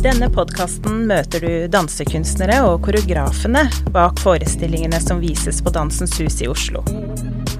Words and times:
I 0.00 0.02
denne 0.02 0.30
podkasten 0.32 1.02
møter 1.10 1.42
du 1.44 1.66
dansekunstnere 1.68 2.62
og 2.64 2.78
koreografene 2.86 3.66
bak 3.92 4.22
forestillingene 4.24 4.96
som 4.96 5.18
vises 5.20 5.58
på 5.60 5.68
Dansens 5.74 6.14
Hus 6.16 6.38
i 6.40 6.48
Oslo. 6.48 6.80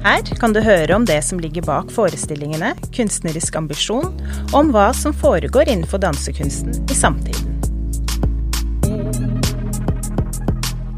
Her 0.00 0.24
kan 0.40 0.56
du 0.56 0.62
høre 0.64 0.96
om 0.96 1.04
det 1.04 1.18
som 1.26 1.42
ligger 1.44 1.66
bak 1.68 1.92
forestillingene, 1.92 2.72
kunstnerisk 2.96 3.60
ambisjon, 3.60 4.08
og 4.46 4.56
om 4.56 4.72
hva 4.72 4.86
som 4.96 5.12
foregår 5.12 5.68
innenfor 5.68 6.00
dansekunsten 6.00 6.80
i 6.88 6.96
samtiden. 6.96 7.60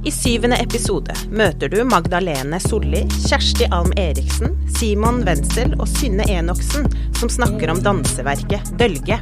I 0.06 0.14
syvende 0.14 0.62
episode 0.62 1.18
møter 1.34 1.74
du 1.74 1.82
Magdalene 1.82 2.62
Solli, 2.62 3.02
Kjersti 3.26 3.66
Alm 3.74 3.90
Eriksen, 3.98 4.60
Simon 4.78 5.24
Wenzel 5.26 5.74
og 5.80 5.88
Synne 5.90 6.30
Enoksen, 6.38 6.86
som 7.18 7.38
snakker 7.42 7.74
om 7.74 7.82
danseverket 7.82 8.76
Dølge. 8.78 9.18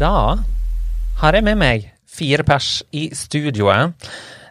Da 0.00 0.12
har 1.20 1.36
jeg 1.36 1.44
med 1.44 1.58
meg 1.60 1.88
fire 2.08 2.44
pers 2.46 2.80
i 2.96 3.08
studioet. 3.16 3.92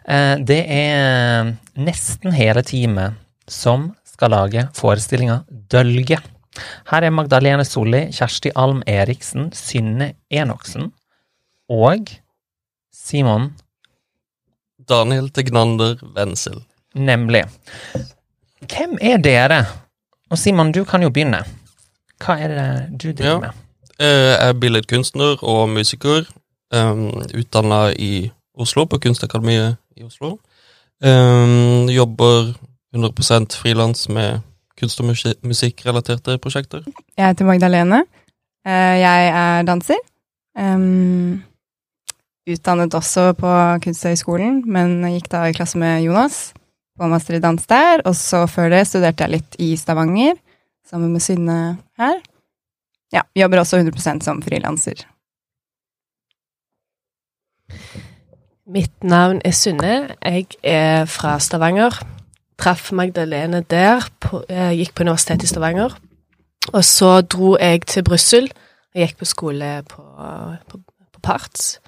Eh, 0.06 0.36
Det 0.46 0.60
er 0.70 1.54
nesten 1.78 2.32
hele 2.36 2.62
teamet 2.66 3.18
som 3.50 3.90
skal 4.06 4.30
lage 4.30 4.68
forestillinga 4.76 5.40
Dølge. 5.70 6.18
Her 6.90 7.02
er 7.06 7.14
Magdalene 7.14 7.64
Solli, 7.64 8.08
Kjersti 8.12 8.50
Alm 8.58 8.82
Eriksen, 8.86 9.50
Synne 9.54 10.12
Enoksen 10.30 10.90
og 11.70 12.10
Simon, 12.92 13.52
Daniel 14.88 15.28
Tegnander 15.30 15.96
Wenzel. 16.16 16.64
nemlig. 16.94 17.44
Hvem 18.66 18.98
er 19.00 19.18
dere? 19.18 19.64
Og 20.30 20.38
Simon, 20.38 20.72
du 20.72 20.84
kan 20.84 21.02
jo 21.02 21.10
begynne. 21.10 21.44
Hva 22.20 22.36
er 22.38 22.48
det 22.48 22.98
du 22.98 23.12
driver 23.12 23.30
Ja. 23.32 23.38
med? 23.38 23.50
Eh, 24.00 24.06
Jeg 24.06 24.48
er 24.48 24.52
billedkunstner 24.60 25.42
og 25.44 25.68
musiker. 25.68 26.24
Um, 26.72 27.08
Utdanna 27.34 27.90
i 27.98 28.30
Oslo, 28.58 28.84
på 28.86 28.98
Kunstakademiet 29.02 29.76
i 29.96 30.04
Oslo. 30.06 30.36
Um, 31.02 31.88
jobber 31.90 32.54
100% 32.94 33.56
frilans 33.58 34.08
med 34.08 34.40
kunst- 34.80 35.00
og 35.00 35.06
musi- 35.10 35.34
musikkrelaterte 35.42 36.38
prosjekter. 36.38 36.82
Jeg 37.18 37.26
heter 37.26 37.44
Magdalene. 37.44 38.04
Eh, 38.66 39.00
Jeg 39.00 39.28
er 39.28 39.62
danser. 39.62 39.98
Um, 40.58 41.42
utdannet 42.48 42.94
også 42.94 43.32
på 43.38 43.50
Kunsthøgskolen, 43.82 44.62
men 44.66 45.02
gikk 45.14 45.28
da 45.28 45.44
i 45.48 45.52
klasse 45.52 45.78
med 45.78 46.02
Jonas 46.04 46.52
på 46.98 47.08
master 47.08 47.34
i 47.34 47.38
dans 47.40 47.66
der. 47.66 48.00
Og 48.04 48.14
så 48.14 48.46
før 48.48 48.70
det 48.70 48.86
studerte 48.86 49.24
jeg 49.24 49.30
litt 49.30 49.56
i 49.58 49.76
Stavanger, 49.76 50.34
sammen 50.88 51.12
med 51.12 51.20
Synne 51.22 51.78
her. 51.98 52.20
Ja, 53.12 53.24
jobber 53.36 53.62
også 53.62 53.80
100% 53.80 54.22
som 54.22 54.42
frilanser. 54.42 55.06
Mitt 58.70 59.04
navn 59.04 59.40
er 59.44 59.50
Synne. 59.50 60.14
Jeg 60.22 60.46
er 60.62 61.04
fra 61.10 61.38
Stavanger. 61.42 61.96
Traff 62.58 62.92
Magdalene 62.92 63.64
der. 63.70 64.06
På, 64.20 64.44
jeg 64.48 64.76
gikk 64.78 64.94
på 64.94 65.02
Universitetet 65.02 65.48
i 65.48 65.50
Stavanger. 65.50 65.96
Og 66.72 66.84
så 66.84 67.20
dro 67.20 67.56
jeg 67.58 67.82
til 67.88 68.04
Brussel 68.06 68.50
og 68.94 69.00
gikk 69.02 69.16
på 69.18 69.26
skole 69.26 69.70
på, 69.88 70.02
på, 70.68 70.80
på 71.12 71.22
Parts. 71.22 71.80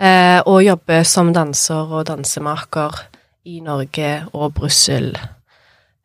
Eh, 0.00 0.40
og 0.44 0.64
jobber 0.64 1.04
som 1.06 1.32
danser 1.32 1.94
og 1.94 2.08
dansemaker 2.08 2.98
i 3.46 3.60
Norge 3.62 4.10
og 4.32 4.54
Brussel 4.54 5.12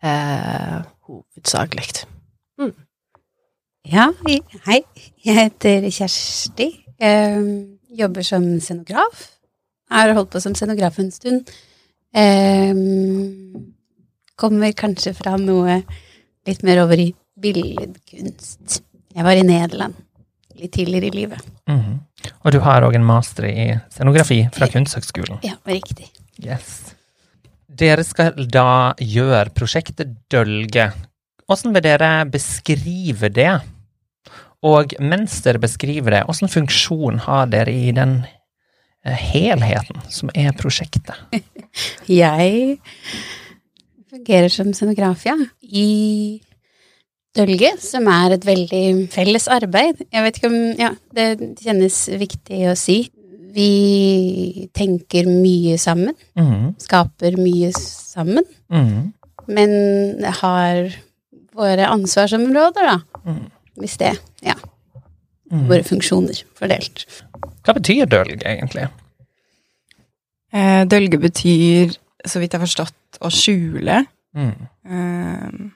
eh, 0.04 0.80
hovedsakelig. 1.10 2.06
Ja, 3.90 4.12
hei. 4.68 4.84
Jeg 5.26 5.34
heter 5.34 5.86
Kjersti. 5.90 6.68
Jeg 7.02 7.46
jobber 7.98 8.26
som 8.28 8.44
scenograf. 8.62 9.24
Jeg 9.90 9.98
har 10.04 10.14
holdt 10.14 10.30
på 10.36 10.42
som 10.44 10.54
scenograf 10.54 11.00
en 11.02 11.10
stund. 11.10 11.50
Em, 12.14 13.72
kommer 14.38 14.76
kanskje 14.78 15.16
fra 15.18 15.34
noe 15.42 15.80
litt 16.46 16.62
mer 16.68 16.84
over 16.84 17.02
i 17.02 17.08
billedkunst. 17.40 18.84
Jeg 19.16 19.26
var 19.26 19.40
i 19.40 19.48
Nederland 19.48 19.98
litt 20.60 20.76
tidligere 20.76 21.10
i 21.10 21.16
livet. 21.16 21.50
Mhm. 21.66 21.98
Og 22.44 22.52
du 22.52 22.60
har 22.60 22.84
òg 22.84 22.96
en 22.96 23.06
master 23.08 23.48
i 23.48 23.80
scenografi 23.90 24.44
fra 24.54 24.68
Kunsthøgskolen. 24.68 25.40
Ja, 25.42 25.56
riktig. 25.66 26.12
Yes. 26.38 26.94
Dere 27.66 28.04
skal 28.04 28.46
da 28.52 28.94
gjøre 29.00 29.50
prosjektet 29.56 30.14
Dølge. 30.30 30.92
Hvordan 31.48 31.74
vil 31.74 31.82
dere 31.82 32.26
beskrive 32.30 33.34
det? 33.34 33.62
Og 34.66 34.94
mens 35.00 35.38
dere 35.46 35.62
beskriver 35.62 36.18
det, 36.18 36.26
hvilken 36.28 36.52
funksjon 36.52 37.22
har 37.24 37.48
dere 37.52 37.72
i 37.72 37.94
den 37.96 38.20
eh, 39.06 39.16
helheten 39.16 40.04
som 40.12 40.32
er 40.36 40.52
prosjektet? 40.60 41.16
Jeg 42.22 42.80
fungerer 44.10 44.52
som 44.52 44.74
scenograf, 44.74 45.24
ja. 45.28 45.38
I 45.62 46.42
Dølge, 47.38 47.76
som 47.78 48.08
er 48.10 48.34
et 48.36 48.46
veldig 48.48 48.84
felles 49.14 49.46
arbeid. 49.54 50.02
Jeg 50.10 50.26
vet 50.26 50.40
ikke 50.40 50.50
om 50.50 50.60
Ja, 50.80 50.92
det 51.16 51.30
kjennes 51.62 52.02
viktig 52.20 52.64
å 52.72 52.76
si. 52.80 53.04
Vi 53.54 54.68
tenker 54.78 55.30
mye 55.30 55.78
sammen. 55.82 56.18
Mm. 56.38 56.74
Skaper 56.82 57.38
mye 57.40 57.70
sammen. 57.78 58.46
Mm. 58.74 59.14
Men 59.50 59.72
har 60.42 60.90
våre 61.58 61.88
ansvarsområder, 61.90 62.90
da. 62.92 63.22
Mm. 63.26 63.48
Hvis 63.80 63.98
det 63.98 64.14
Ja. 64.44 64.56
mhm. 65.52 65.68
Våre 65.70 65.84
funksjoner 65.84 66.44
fordelt. 66.60 67.06
Hva 67.64 67.74
betyr 67.78 68.06
dølg, 68.10 68.44
egentlig? 68.44 68.90
Eh, 70.54 70.86
Dølge 70.90 71.20
betyr, 71.22 71.92
så 72.26 72.40
vidt 72.42 72.54
jeg 72.54 72.60
har 72.60 72.66
forstått, 72.68 73.20
å 73.22 73.30
skjule. 73.34 74.06
Mm. 74.36 74.56
Eh, 74.86 75.70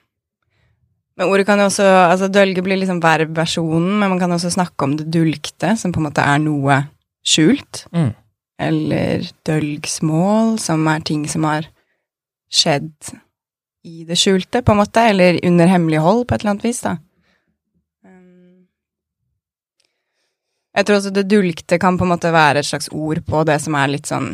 Men 1.16 1.30
ordet 1.30 1.46
kan 1.46 1.60
jo 1.62 1.68
også 1.68 1.86
altså 2.10 2.26
Dølge 2.34 2.64
blir 2.66 2.80
liksom 2.82 3.00
verbversjonen, 3.04 4.00
men 4.00 4.10
man 4.10 4.20
kan 4.20 4.32
også 4.34 4.50
snakke 4.50 4.82
om 4.84 4.96
det 4.98 5.12
dulgte, 5.14 5.76
som 5.78 5.92
på 5.94 6.00
en 6.02 6.08
måte 6.08 6.24
er 6.26 6.40
noe 6.42 6.80
skjult. 7.24 7.84
Mm. 7.94 8.16
Eller 8.60 9.28
dølgsmål, 9.46 10.58
som 10.60 10.88
er 10.88 11.00
ting 11.06 11.28
som 11.30 11.44
har 11.44 11.68
skjedd 12.50 13.14
i 13.86 14.04
det 14.10 14.18
skjulte, 14.18 14.64
på 14.64 14.72
en 14.74 14.82
måte, 14.82 15.06
eller 15.12 15.38
under 15.46 15.68
hemmelighold, 15.70 16.26
på 16.26 16.34
et 16.34 16.42
eller 16.42 16.56
annet 16.56 16.66
vis, 16.66 16.82
da. 16.82 16.96
Jeg 20.74 20.88
tror 20.88 20.98
også 20.98 21.14
det 21.14 21.30
dulgte 21.30 21.78
kan 21.82 21.98
på 22.00 22.08
en 22.08 22.14
måte 22.16 22.34
være 22.34 22.64
et 22.64 22.70
slags 22.70 22.90
ord 22.92 23.22
på 23.28 23.44
det 23.46 23.60
som 23.62 23.78
er 23.78 23.92
litt 23.94 24.10
sånn 24.10 24.34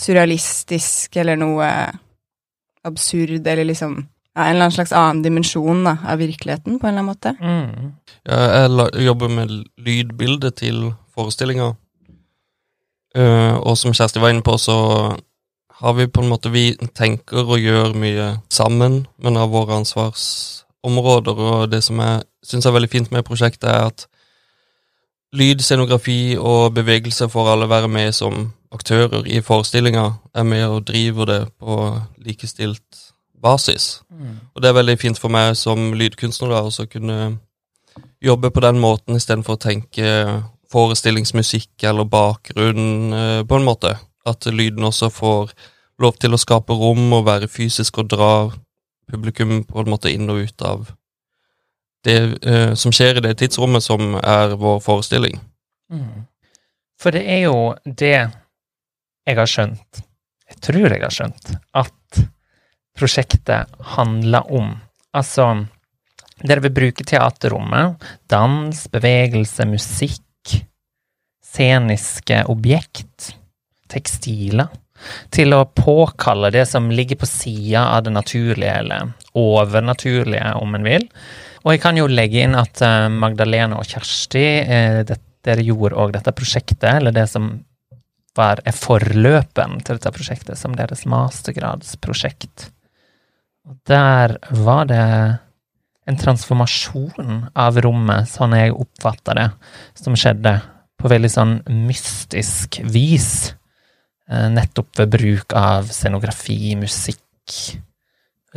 surrealistisk, 0.00 1.16
eller 1.18 1.38
noe 1.38 1.66
absurd, 2.86 3.42
eller 3.42 3.66
liksom 3.66 3.96
ja, 3.98 4.44
en 4.44 4.54
eller 4.54 4.68
annen 4.68 4.76
slags 4.76 4.92
annen 4.94 5.22
dimensjon 5.24 5.82
da, 5.84 5.96
av 6.06 6.20
virkeligheten, 6.22 6.78
på 6.78 6.86
en 6.86 6.94
eller 6.94 7.02
annen 7.02 7.10
måte. 7.10 7.34
Mm. 7.40 7.92
Jeg 8.30 9.04
jobber 9.04 9.32
med 9.34 9.56
lydbildet 9.82 10.60
til 10.62 10.92
forestillinga. 11.16 11.72
Eh, 13.18 13.56
og 13.58 13.74
som 13.78 13.94
Kjersti 13.96 14.22
var 14.22 14.30
inne 14.30 14.46
på, 14.46 14.54
så 14.58 14.76
har 15.80 15.96
vi 15.96 16.06
på 16.06 16.22
en 16.22 16.28
måte 16.28 16.52
Vi 16.52 16.76
tenker 16.94 17.48
og 17.48 17.58
gjør 17.58 17.96
mye 17.96 18.34
sammen, 18.52 19.06
men 19.18 19.36
av 19.36 19.50
våre 19.50 19.80
ansvarsområder. 19.80 21.42
Og 21.50 21.70
det 21.72 21.82
som 21.84 21.98
jeg 21.98 22.22
syns 22.46 22.66
er 22.66 22.76
veldig 22.76 22.92
fint 22.92 23.10
med 23.10 23.26
prosjektet, 23.26 23.68
er 23.68 23.90
at 23.90 24.06
lyd, 25.36 25.62
scenografi 25.62 26.36
og 26.38 26.74
bevegelse 26.74 27.28
får 27.30 27.52
alle 27.52 27.68
være 27.70 27.88
med 27.88 28.12
som 28.16 28.50
aktører 28.72 29.26
i 29.26 29.40
forestillinga. 29.40 30.06
Er 30.34 30.46
med 30.46 30.64
og 30.66 30.86
driver 30.88 31.24
det 31.26 31.40
på 31.58 31.76
likestilt 32.18 33.12
basis. 33.42 34.02
Mm. 34.10 34.38
Og 34.54 34.62
det 34.62 34.68
er 34.68 34.78
veldig 34.78 34.98
fint 35.00 35.18
for 35.18 35.32
meg 35.32 35.56
som 35.56 35.92
lydkunstner 35.96 36.52
da, 36.52 36.62
også 36.62 36.86
kunne 36.90 37.38
jobbe 38.22 38.50
på 38.50 38.60
den 38.60 38.80
måten 38.80 39.16
istedenfor 39.16 39.56
å 39.56 39.62
tenke 39.62 40.08
forestillingsmusikk 40.70 41.82
eller 41.88 42.06
bakgrunn, 42.06 43.12
eh, 43.12 43.42
på 43.42 43.56
en 43.56 43.66
måte. 43.66 43.96
At 44.26 44.46
lyden 44.46 44.84
også 44.84 45.10
får 45.10 45.54
lov 45.98 46.18
til 46.20 46.34
å 46.34 46.40
skape 46.40 46.76
rom 46.76 47.12
og 47.12 47.26
være 47.26 47.48
fysisk 47.48 47.98
og 47.98 48.10
dra 48.12 48.32
publikum 49.10 49.64
på 49.64 49.80
en 49.82 49.90
måte 49.90 50.12
inn 50.12 50.30
og 50.30 50.44
ut 50.46 50.62
av 50.62 50.92
det 52.04 52.16
eh, 52.46 52.74
som 52.74 52.92
skjer 52.94 53.18
i 53.18 53.24
det 53.24 53.36
tidsrommet 53.40 53.84
som 53.84 54.14
er 54.20 54.56
vår 54.60 54.80
forestilling. 54.84 55.38
Mm. 55.92 56.26
For 57.00 57.16
det 57.16 57.24
er 57.28 57.44
jo 57.46 57.74
det 57.84 58.16
jeg 59.28 59.36
har 59.36 59.48
skjønt, 59.48 60.00
jeg 60.50 60.62
tror 60.64 60.86
jeg 60.88 61.02
har 61.02 61.14
skjønt, 61.14 61.52
at 61.76 62.22
prosjektet 62.98 63.80
handler 63.94 64.48
om. 64.52 64.74
Altså, 65.16 65.46
dere 66.42 66.64
vil 66.66 66.74
bruke 66.76 67.06
teaterrommet, 67.06 68.00
dans, 68.32 68.84
bevegelse, 68.92 69.66
musikk, 69.68 70.56
sceniske 71.44 72.44
objekt 72.52 73.34
tekstiler. 73.90 74.70
Til 75.32 75.54
å 75.56 75.64
påkalle 75.64 76.50
det 76.52 76.66
som 76.68 76.90
ligger 76.92 77.16
på 77.22 77.28
sida 77.28 77.86
av 77.94 78.04
det 78.04 78.12
naturlige, 78.12 78.74
eller 78.82 79.14
overnaturlige, 79.38 80.52
om 80.60 80.76
en 80.76 80.84
vil. 80.84 81.06
Og 81.64 81.74
jeg 81.74 81.82
kan 81.82 81.98
jo 81.98 82.08
legge 82.08 82.44
inn 82.44 82.56
at 82.56 82.80
eh, 82.84 83.08
Magdalene 83.12 83.76
og 83.76 83.88
Kjersti, 83.88 84.46
eh, 84.64 85.02
dere 85.44 85.64
gjorde 85.64 85.98
òg 86.00 86.14
dette 86.16 86.32
prosjektet, 86.36 86.88
eller 86.94 87.14
det 87.16 87.26
som 87.30 87.52
var 88.36 88.62
er 88.64 88.76
forløpen 88.76 89.80
til 89.84 89.98
dette 89.98 90.12
prosjektet, 90.14 90.58
som 90.58 90.76
deres 90.78 91.04
mastergradsprosjekt. 91.10 92.70
Og 93.68 93.76
der 93.88 94.36
var 94.56 94.86
det 94.88 95.04
en 96.08 96.18
transformasjon 96.18 97.50
av 97.58 97.78
rommet, 97.84 98.30
sånn 98.30 98.56
jeg 98.56 98.74
oppfatta 98.74 99.36
det, 99.36 99.48
som 99.98 100.16
skjedde 100.18 100.56
på 101.00 101.10
veldig 101.10 101.30
sånn 101.32 101.54
mystisk 101.86 102.80
vis. 102.88 103.52
Eh, 104.30 104.48
nettopp 104.52 105.02
ved 105.02 105.12
bruk 105.12 105.56
av 105.58 105.90
scenografi, 105.92 106.74
musikk. 106.80 107.20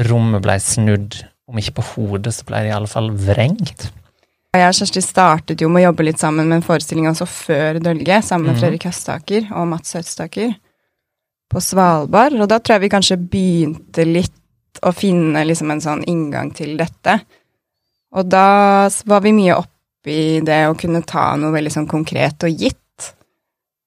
Rommet 0.07 0.43
blei 0.43 0.57
snudd, 0.63 1.19
om 1.49 1.59
ikke 1.59 1.77
på 1.79 1.85
hodet, 1.93 2.33
så 2.35 2.45
ble 2.47 2.63
det 2.63 2.71
i 2.71 2.75
alle 2.75 2.89
fall 2.89 3.11
vrengt. 3.11 3.89
Jeg 4.53 4.69
og 4.69 4.75
Kjersti 4.77 5.01
startet 5.01 5.61
jo 5.63 5.69
med 5.71 5.81
å 5.81 5.87
jobbe 5.87 6.05
litt 6.05 6.21
sammen 6.21 6.45
med 6.45 6.59
en 6.59 6.65
forestilling 6.65 7.07
altså 7.09 7.25
før 7.25 7.79
Dølge, 7.81 8.19
sammen 8.21 8.51
med 8.51 8.55
mm. 8.55 8.59
Fredrik 8.61 8.85
Høstaker 8.85 9.47
og 9.49 9.65
Mats 9.71 9.95
Høstaker 9.97 10.53
på 11.49 11.61
Svalbard. 11.61 12.37
Og 12.37 12.49
da 12.51 12.59
tror 12.59 12.77
jeg 12.77 12.83
vi 12.85 12.91
kanskje 12.93 13.17
begynte 13.17 14.05
litt 14.05 14.83
å 14.85 14.93
finne 14.93 15.41
liksom 15.47 15.73
en 15.73 15.81
sånn 15.81 16.03
inngang 16.09 16.51
til 16.53 16.75
dette. 16.77 17.17
Og 18.13 18.29
da 18.29 18.89
var 19.09 19.23
vi 19.25 19.33
mye 19.33 19.57
oppi 19.57 20.41
det 20.45 20.59
å 20.69 20.77
kunne 20.77 21.01
ta 21.07 21.31
noe 21.39 21.53
veldig 21.55 21.73
sånn 21.73 21.89
konkret 21.89 22.45
og 22.45 22.53
gitt. 22.53 23.09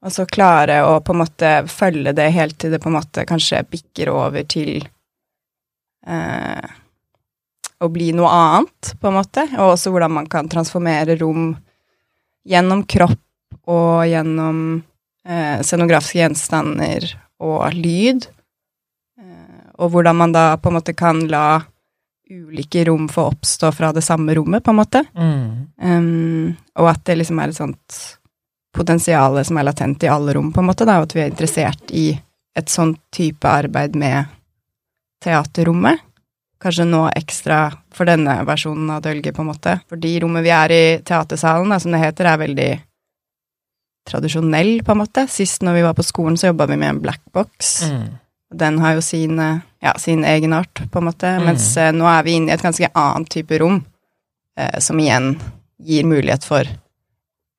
Og 0.02 0.12
så 0.12 0.26
klare 0.26 0.80
å 0.86 0.98
på 1.02 1.14
en 1.14 1.22
måte 1.22 1.52
følge 1.70 2.14
det 2.14 2.26
helt 2.34 2.58
til 2.58 2.74
det 2.74 2.82
på 2.82 2.90
en 2.90 2.98
måte 2.98 3.26
kanskje 3.26 3.62
bikker 3.70 4.10
over 4.10 4.46
til 4.50 4.82
eh, 6.06 6.74
å 7.82 7.88
bli 7.92 8.10
noe 8.16 8.30
annet, 8.32 8.94
på 9.00 9.10
en 9.10 9.18
måte. 9.18 9.46
Og 9.58 9.74
også 9.74 9.92
hvordan 9.92 10.14
man 10.16 10.28
kan 10.32 10.48
transformere 10.50 11.18
rom 11.20 11.50
gjennom 12.46 12.84
kropp 12.88 13.22
og 13.66 14.06
gjennom 14.08 14.58
eh, 15.26 15.62
scenografiske 15.66 16.20
gjenstander 16.22 17.08
og 17.42 17.74
lyd. 17.74 18.28
Eh, 19.20 19.64
og 19.76 19.92
hvordan 19.92 20.20
man 20.22 20.36
da 20.36 20.48
på 20.60 20.70
en 20.70 20.78
måte 20.78 20.96
kan 20.96 21.24
la 21.30 21.62
ulike 22.30 22.84
rom 22.84 23.08
få 23.08 23.28
oppstå 23.30 23.72
fra 23.72 23.92
det 23.92 24.02
samme 24.02 24.34
rommet, 24.34 24.64
på 24.64 24.70
en 24.70 24.76
måte. 24.76 25.04
Mm. 25.14 25.66
Um, 25.82 26.54
og 26.74 26.88
at 26.90 27.04
det 27.06 27.20
liksom 27.20 27.38
er 27.38 27.52
et 27.52 27.58
sånt 27.58 27.98
potensial 28.76 29.38
som 29.46 29.58
er 29.60 29.68
latent 29.68 30.02
i 30.04 30.10
alle 30.10 30.34
rom, 30.34 30.50
på 30.52 30.62
en 30.62 30.66
måte, 30.66 30.86
da, 30.88 30.98
og 30.98 31.06
at 31.06 31.14
vi 31.16 31.22
er 31.22 31.30
interessert 31.30 31.94
i 31.94 32.08
et 32.56 32.72
sånt 32.72 32.98
type 33.14 33.46
arbeid 33.46 33.96
med 33.98 34.32
teaterrommet. 35.24 36.02
Kanskje 36.62 36.86
nå 36.88 37.02
ekstra 37.14 37.58
for 37.92 38.08
denne 38.08 38.38
versjonen 38.48 38.88
av 38.90 39.02
Dølge, 39.04 39.32
på 39.36 39.42
en 39.44 39.50
måte. 39.50 39.80
Fordi 39.92 40.14
rommet 40.22 40.42
vi 40.46 40.52
er 40.56 40.72
i, 40.72 40.84
teatersalen, 41.04 41.68
da, 41.68 41.78
som 41.78 41.92
det 41.92 42.00
heter, 42.00 42.24
er 42.30 42.38
veldig 42.38 42.70
tradisjonell, 44.08 44.82
på 44.86 44.92
en 44.94 44.98
måte. 45.02 45.26
Sist 45.30 45.62
når 45.66 45.74
vi 45.80 45.82
var 45.86 45.96
på 45.98 46.04
skolen, 46.06 46.36
så 46.38 46.52
jobba 46.52 46.66
vi 46.70 46.78
med 46.80 46.88
en 46.94 47.00
black 47.02 47.20
box. 47.34 47.82
Mm. 47.90 48.06
Den 48.56 48.78
har 48.78 48.94
jo 48.94 49.02
sin, 49.02 49.38
eh, 49.40 49.58
ja, 49.82 49.94
sin 49.98 50.24
egenart, 50.24 50.80
på 50.90 50.98
en 50.98 51.04
måte. 51.10 51.26
Mm. 51.36 51.44
Mens 51.50 51.76
eh, 51.76 51.92
nå 51.92 52.06
er 52.08 52.22
vi 52.22 52.36
inne 52.38 52.52
i 52.52 52.54
et 52.54 52.62
ganske 52.62 52.88
annet 52.94 53.28
type 53.34 53.58
rom, 53.60 53.84
eh, 54.56 54.78
som 54.80 54.98
igjen 55.00 55.34
gir 55.82 56.04
mulighet 56.06 56.44
for 56.44 56.64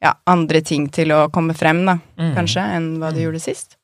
ja, 0.01 0.13
andre 0.29 0.61
ting 0.61 0.88
til 0.94 1.09
å 1.11 1.27
komme 1.33 1.53
frem, 1.57 1.85
da, 1.85 1.99
Mm. 2.17 2.33
kanskje, 2.35 2.61
enn 2.75 2.97
hva 2.99 3.11
det 3.13 3.21
Mm. 3.21 3.25
gjorde 3.27 3.41
sist. 3.41 3.76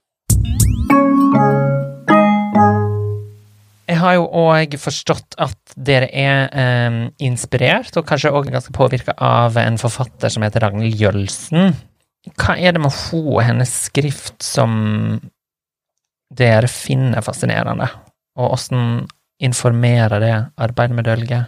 Jeg 3.90 4.00
har 4.00 4.14
jo 4.16 4.28
òg 4.40 4.78
forstått 4.80 5.36
at 5.44 5.74
dere 5.76 6.08
er 6.16 6.46
eh, 6.56 7.00
inspirert, 7.28 7.92
og 8.00 8.06
kanskje 8.08 8.32
òg 8.32 8.48
ganske 8.54 8.72
påvirka 8.76 9.16
av 9.20 9.58
en 9.60 9.76
forfatter 9.82 10.32
som 10.32 10.46
heter 10.46 10.64
Ragnhild 10.64 10.96
Jølsen. 11.02 11.74
Hva 12.40 12.56
er 12.56 12.72
det 12.78 12.80
med 12.86 12.96
hun 13.10 13.28
og 13.36 13.42
hennes 13.44 13.74
skrift 13.90 14.38
som 14.46 15.20
dere 16.34 16.70
finner 16.72 17.22
fascinerende, 17.26 17.90
og 18.40 18.56
åssen 18.56 19.04
informerer 19.44 20.24
det 20.24 20.34
arbeidet 20.64 20.96
med 20.98 21.10
Dølge? 21.10 21.42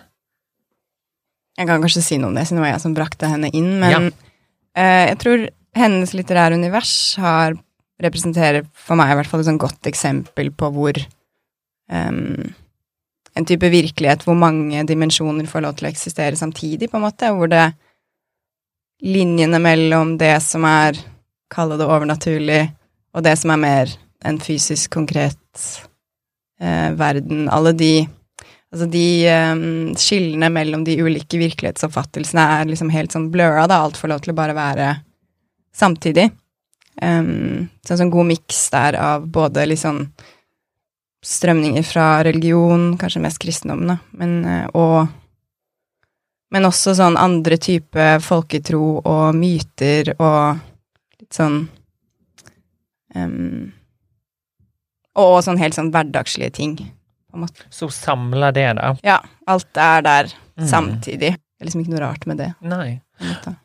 Jeg 1.55 1.69
kan 1.69 1.79
kanskje 1.79 2.03
si 2.03 2.17
noe 2.19 2.33
om 2.33 2.35
det, 2.35 2.43
siden 2.49 2.59
det 2.59 2.65
var 2.67 2.73
jeg 2.73 2.83
som 2.83 2.95
brakte 2.97 3.29
henne 3.31 3.47
inn, 3.55 3.77
men 3.79 3.91
Ja. 3.95 3.99
eh, 4.75 5.05
jeg 5.13 5.19
tror 5.23 5.47
hennes 5.75 6.11
litterære 6.13 6.59
univers 6.59 7.15
har 7.15 7.55
representerer 8.03 8.65
for 8.75 8.99
meg 8.99 9.13
i 9.13 9.15
hvert 9.21 9.31
fall 9.31 9.39
et 9.39 9.47
sånn 9.47 9.61
godt 9.61 9.87
eksempel 9.87 10.51
på 10.51 10.67
hvor 10.75 10.99
em, 11.91 12.53
En 13.35 13.43
type 13.43 13.67
virkelighet 13.67 14.21
hvor 14.23 14.37
mange 14.39 14.79
dimensjoner 14.87 15.43
får 15.51 15.63
lov 15.65 15.73
til 15.75 15.89
å 15.89 15.89
eksistere 15.89 16.37
samtidig, 16.39 16.87
på 16.87 16.95
en 16.95 17.03
måte, 17.03 17.27
hvor 17.35 17.49
det 17.51 17.65
linjene 19.03 19.59
mellom 19.59 20.13
det 20.17 20.37
som 20.43 20.63
er 20.63 20.95
Kalle 21.51 21.75
det 21.77 21.85
overnaturlig, 21.85 22.61
og 23.13 23.21
det 23.21 23.35
som 23.37 23.51
er 23.53 23.59
mer 23.61 23.91
en 24.25 24.39
fysisk, 24.41 24.89
konkret 24.95 25.65
eh, 26.59 26.89
verden. 26.97 27.49
Alle 27.53 27.75
de 27.77 28.07
Altså 28.73 28.89
de 28.91 29.07
eh, 29.29 29.59
skillene 29.95 30.49
mellom 30.51 30.81
de 30.83 30.97
ulike 30.99 31.37
virkelighetsoppfattelsene 31.39 32.47
er 32.57 32.65
liksom 32.67 32.89
helt 32.91 33.13
sånn 33.13 33.29
blurra, 33.31 33.67
da. 33.71 33.77
Alt 33.85 33.95
får 34.01 34.11
lov 34.11 34.23
til 34.25 34.33
å 34.33 34.35
bare 34.35 34.55
være 34.57 34.89
samtidig. 35.71 36.25
Um, 36.99 37.69
så 37.83 37.93
en 37.93 38.01
sånn 38.01 38.11
god 38.11 38.27
miks 38.29 38.59
der 38.73 38.97
av 38.99 39.29
både 39.31 39.63
liksom 39.67 40.01
strømninger 41.25 41.85
fra 41.87 42.07
religion, 42.27 42.91
kanskje 43.01 43.21
mest 43.23 43.39
kristendommen, 43.41 43.95
da, 43.95 43.97
men, 44.19 44.35
eh, 44.45 44.65
og 44.73 45.07
Men 46.53 46.63
også 46.69 46.93
sånn 46.95 47.17
andre 47.19 47.57
type 47.59 48.03
folketro 48.21 49.01
og 49.01 49.35
myter 49.35 50.13
og 50.21 50.59
litt 51.19 51.33
sånn 51.33 51.57
um, 53.15 53.71
Og 55.17 55.39
sånn 55.43 55.59
helt 55.59 55.75
sånn 55.75 55.89
hverdagslige 55.91 56.53
ting, 56.55 56.75
på 56.77 57.35
en 57.39 57.43
måte. 57.47 57.65
Så 57.73 57.89
samler 57.91 58.53
det, 58.55 58.67
da. 58.77 58.93
Ja, 59.03 59.17
alt 59.47 59.77
er 59.77 60.01
der 60.05 60.31
Mm. 60.55 60.67
samtidig. 60.69 61.31
Det 61.35 61.59
er 61.61 61.65
liksom 61.65 61.81
ikke 61.83 61.91
noe 61.95 61.99
rart 62.05 62.25
med 62.27 62.37
det. 62.37 62.53
Nei. 62.61 63.01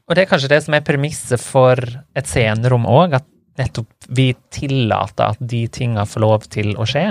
Og 0.08 0.14
det 0.16 0.22
er 0.24 0.26
kanskje 0.30 0.48
det 0.48 0.62
som 0.64 0.74
er 0.74 0.80
premisset 0.80 1.38
for 1.38 1.76
et 2.16 2.26
scenerom 2.26 2.84
òg, 2.86 3.14
at 3.14 3.24
nettopp 3.58 4.08
vi 4.08 4.30
tillater 4.52 5.34
at 5.34 5.40
de 5.40 5.64
tinga 5.72 6.06
får 6.08 6.22
lov 6.22 6.46
til 6.52 6.72
å 6.78 6.86
skje. 6.88 7.06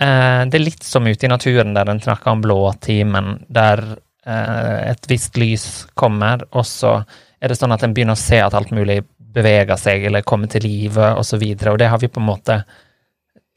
Eh, 0.00 0.40
det 0.48 0.58
er 0.58 0.64
litt 0.64 0.86
som 0.86 1.06
ute 1.06 1.28
i 1.28 1.30
naturen, 1.30 1.74
der 1.76 1.90
en 1.90 2.02
snakker 2.02 2.32
om 2.32 2.44
blåtimen, 2.44 3.36
der 3.48 3.82
eh, 4.26 4.92
et 4.92 5.10
visst 5.10 5.36
lys 5.40 5.86
kommer, 5.94 6.46
og 6.52 6.66
så 6.68 6.98
er 7.40 7.52
det 7.52 7.58
sånn 7.60 7.74
at 7.76 7.84
en 7.84 7.94
begynner 7.96 8.16
å 8.16 8.20
se 8.20 8.40
at 8.42 8.56
alt 8.56 8.72
mulig 8.74 9.02
beveger 9.36 9.76
seg 9.76 10.08
eller 10.08 10.24
kommer 10.26 10.50
til 10.50 10.64
live, 10.64 11.12
og 11.18 11.24
så 11.26 11.36
og 11.36 11.78
det 11.78 11.92
har 11.92 12.00
vi 12.00 12.08
på 12.08 12.22
en 12.22 12.30
måte 12.30 12.62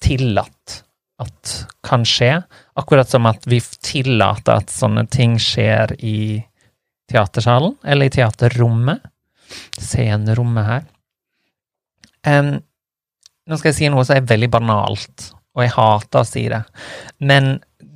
tillatt 0.03 0.83
at 1.19 1.53
kan 1.83 2.05
skje. 2.07 2.41
Akkurat 2.79 3.09
som 3.09 3.27
at 3.27 3.47
vi 3.47 3.59
tillater 3.83 4.59
at 4.59 4.71
sånne 4.71 5.05
ting 5.11 5.37
skjer 5.39 5.95
i 5.99 6.39
teatersalen, 7.11 7.75
eller 7.83 8.07
i 8.07 8.13
teaterrommet. 8.13 9.03
Scenerommet 9.79 10.67
her. 10.67 10.83
Em, 12.27 12.57
nå 13.49 13.53
skal 13.57 13.69
jeg 13.71 13.79
si 13.79 13.89
noe 13.91 14.05
som 14.07 14.15
er 14.17 14.29
veldig 14.29 14.49
banalt, 14.53 15.17
og 15.55 15.61
jeg 15.65 15.75
hater 15.75 16.19
å 16.21 16.27
si 16.27 16.43
det, 16.51 16.61
men 17.25 17.43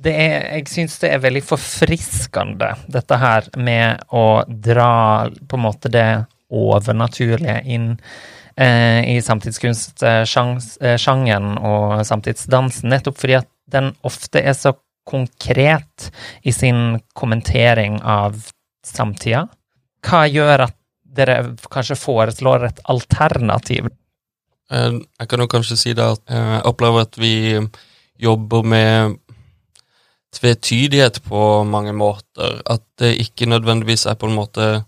det 0.04 0.14
er, 0.20 0.34
jeg 0.58 0.64
syns 0.72 0.94
det 1.00 1.08
er 1.14 1.24
veldig 1.24 1.44
forfriskende, 1.46 2.70
dette 2.92 3.14
her 3.20 3.42
med 3.56 4.00
å 4.12 4.44
dra 4.48 5.28
på 5.48 5.56
en 5.56 5.64
måte 5.64 5.88
det 5.92 6.24
overnaturlige 6.54 7.62
inn 7.72 7.98
eh, 8.60 9.00
i 9.14 9.16
samtidskunstsjangeren 9.24 11.58
og 11.58 12.06
samtidsdansen, 12.06 12.88
nettopp 12.92 13.18
fordi 13.20 13.34
at 13.40 13.48
den 13.72 13.86
ofte 14.04 14.38
er 14.44 14.54
så 14.58 14.72
konkret 15.08 16.10
i 16.42 16.52
sin 16.52 17.00
kommentering 17.16 18.02
av 18.02 18.34
samtida. 18.84 19.48
Hva 20.04 20.26
gjør 20.28 20.60
at 20.68 20.76
dere 21.14 21.56
kanskje 21.72 21.96
foreslår 22.00 22.64
et 22.68 22.80
alternativ? 22.92 23.88
Eh, 24.72 25.00
Jeg 25.20 25.28
kan 25.28 25.40
jo 25.40 25.46
kanskje 25.50 25.76
si 25.76 25.92
det 25.92 26.04
at 26.04 26.22
eh, 26.28 26.54
jeg 26.58 26.66
opplever 26.70 27.04
at 27.04 27.18
vi 27.20 27.34
jobber 28.20 28.62
med 28.62 29.18
tvetydighet 30.34 31.22
på 31.28 31.64
mange 31.64 31.92
måter. 31.92 32.60
At 32.66 32.82
det 32.98 33.16
ikke 33.20 33.46
nødvendigvis 33.46 34.06
er 34.06 34.14
på 34.18 34.26
en 34.30 34.38
måte 34.38 34.84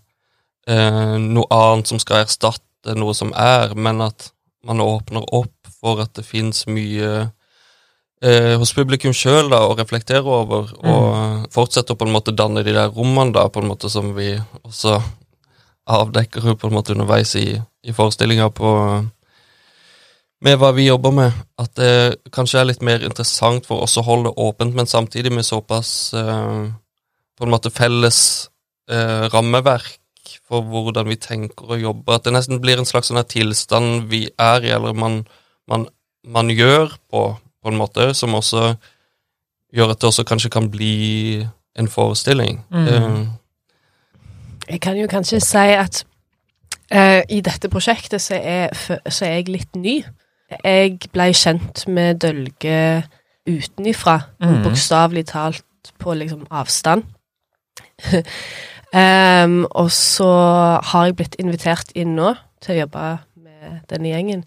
eh, 0.67 1.15
noe 1.21 1.47
annet 1.53 1.87
som 1.87 1.99
skal 1.99 2.25
erstatte 2.25 2.95
noe 2.95 3.15
som 3.15 3.33
er, 3.35 3.75
men 3.75 4.01
at 4.01 4.31
man 4.67 4.81
åpner 4.83 5.23
opp 5.35 5.53
for 5.79 6.01
at 6.03 6.13
det 6.17 6.25
fins 6.25 6.65
mye 6.67 7.29
eh, 8.21 8.55
hos 8.59 8.73
publikum 8.75 9.13
sjøl 9.15 9.53
å 9.55 9.75
reflektere 9.77 10.25
over, 10.25 10.71
og 10.83 11.47
fortsetter 11.53 11.95
å 11.95 11.99
på 11.99 12.07
en 12.07 12.15
måte 12.15 12.35
danne 12.35 12.63
de 12.65 12.73
der 12.75 12.91
rommene 12.91 13.35
da, 13.35 13.47
på 13.49 13.61
en 13.61 13.69
måte 13.71 13.91
som 13.91 14.13
vi 14.17 14.33
også 14.63 14.97
avdekker 15.87 16.55
på 16.59 16.67
en 16.67 16.75
måte 16.75 16.95
underveis 16.95 17.35
i, 17.39 17.53
i 17.87 17.95
forestillinga 17.95 18.49
på 18.51 18.71
med 20.45 20.59
hva 20.61 20.69
vi 20.77 20.85
jobber 20.85 21.13
med, 21.15 21.37
at 21.57 21.71
det 21.79 21.93
kanskje 22.33 22.59
er 22.61 22.67
litt 22.69 22.83
mer 22.85 23.01
interessant 23.05 23.65
for 23.65 23.81
oss 23.85 23.97
å 23.97 24.05
holde 24.05 24.29
det 24.29 24.43
åpent, 24.43 24.75
men 24.77 24.89
samtidig 24.89 25.31
med 25.33 25.47
såpass 25.47 26.13
eh, 26.13 26.67
på 27.37 27.45
en 27.45 27.53
måte 27.53 27.73
felles 27.73 28.19
eh, 28.91 29.25
rammeverk 29.33 29.97
for 30.47 30.65
hvordan 30.67 31.07
vi 31.09 31.17
tenker 31.19 31.73
og 31.73 31.81
jobber, 31.81 32.17
at 32.17 32.27
det 32.27 32.35
nesten 32.35 32.61
blir 32.61 32.77
en 32.77 32.87
slags 32.87 33.09
sånn 33.09 33.21
tilstand 33.27 34.11
vi 34.11 34.27
er 34.29 34.67
i, 34.67 34.73
eller 34.75 34.93
man, 34.93 35.23
man, 35.69 35.87
man 36.27 36.53
gjør 36.53 36.93
på, 37.09 37.23
på 37.33 37.73
en 37.73 37.79
måte, 37.79 38.11
som 38.13 38.37
også 38.37 38.75
gjør 39.73 39.93
at 39.93 40.01
det 40.01 40.11
også 40.11 40.27
kanskje 40.27 40.53
kan 40.53 40.69
bli 40.71 41.41
en 41.77 41.89
forestilling. 41.91 42.61
Mm. 42.69 42.87
Eh, 42.87 43.17
Jeg 44.67 44.81
kan 44.83 44.97
jo 44.99 45.09
kanskje 45.09 45.41
si 45.41 45.65
at 45.73 46.03
Uh, 46.87 47.19
i 47.27 47.41
dette 47.43 47.67
prosjektet 47.67 48.23
så 48.23 48.37
er, 48.39 48.71
så 49.11 49.25
er 49.27 49.33
jeg 49.33 49.49
litt 49.51 49.75
ny. 49.75 49.97
Jeg 50.47 50.99
ble 51.11 51.31
kjent 51.35 51.83
med 51.91 52.21
Dølge 52.23 53.03
utenifra, 53.47 54.19
mm. 54.43 54.63
bokstavelig 54.63 55.25
talt 55.31 55.91
på 55.99 56.13
liksom 56.13 56.47
avstand. 56.51 57.03
um, 58.93 59.65
og 59.81 59.91
så 59.91 60.31
har 60.83 61.05
jeg 61.05 61.17
blitt 61.19 61.35
invitert 61.39 61.91
inn 61.95 62.15
nå 62.15 62.33
til 62.63 62.75
å 62.75 62.79
jobbe 62.83 63.07
med 63.43 63.81
denne 63.91 64.13
gjengen. 64.13 64.45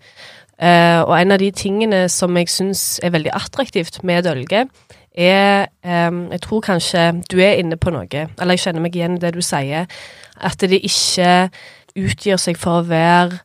Uh, 0.61 1.01
og 1.09 1.15
en 1.17 1.33
av 1.33 1.41
de 1.41 1.51
tingene 1.57 2.05
som 2.13 2.37
jeg 2.37 2.51
syns 2.53 3.01
er 3.05 3.15
veldig 3.15 3.33
attraktivt 3.37 4.03
med 4.05 4.25
Dølge, 4.29 4.67
er 5.11 5.67
um, 5.83 6.29
Jeg 6.31 6.41
tror 6.45 6.61
kanskje 6.61 7.23
du 7.31 7.41
er 7.43 7.59
inne 7.59 7.77
på 7.77 7.91
noe, 7.91 8.07
eller 8.07 8.55
jeg 8.55 8.63
kjenner 8.65 8.85
meg 8.85 8.97
igjen 8.97 9.17
i 9.17 9.23
det 9.23 9.33
du 9.35 9.41
sier, 9.43 9.89
at 10.37 10.61
det 10.61 10.79
ikke 10.87 11.51
utgir 11.99 12.39
seg 12.39 12.61
for 12.61 12.81
å 12.81 12.87
være 12.87 13.41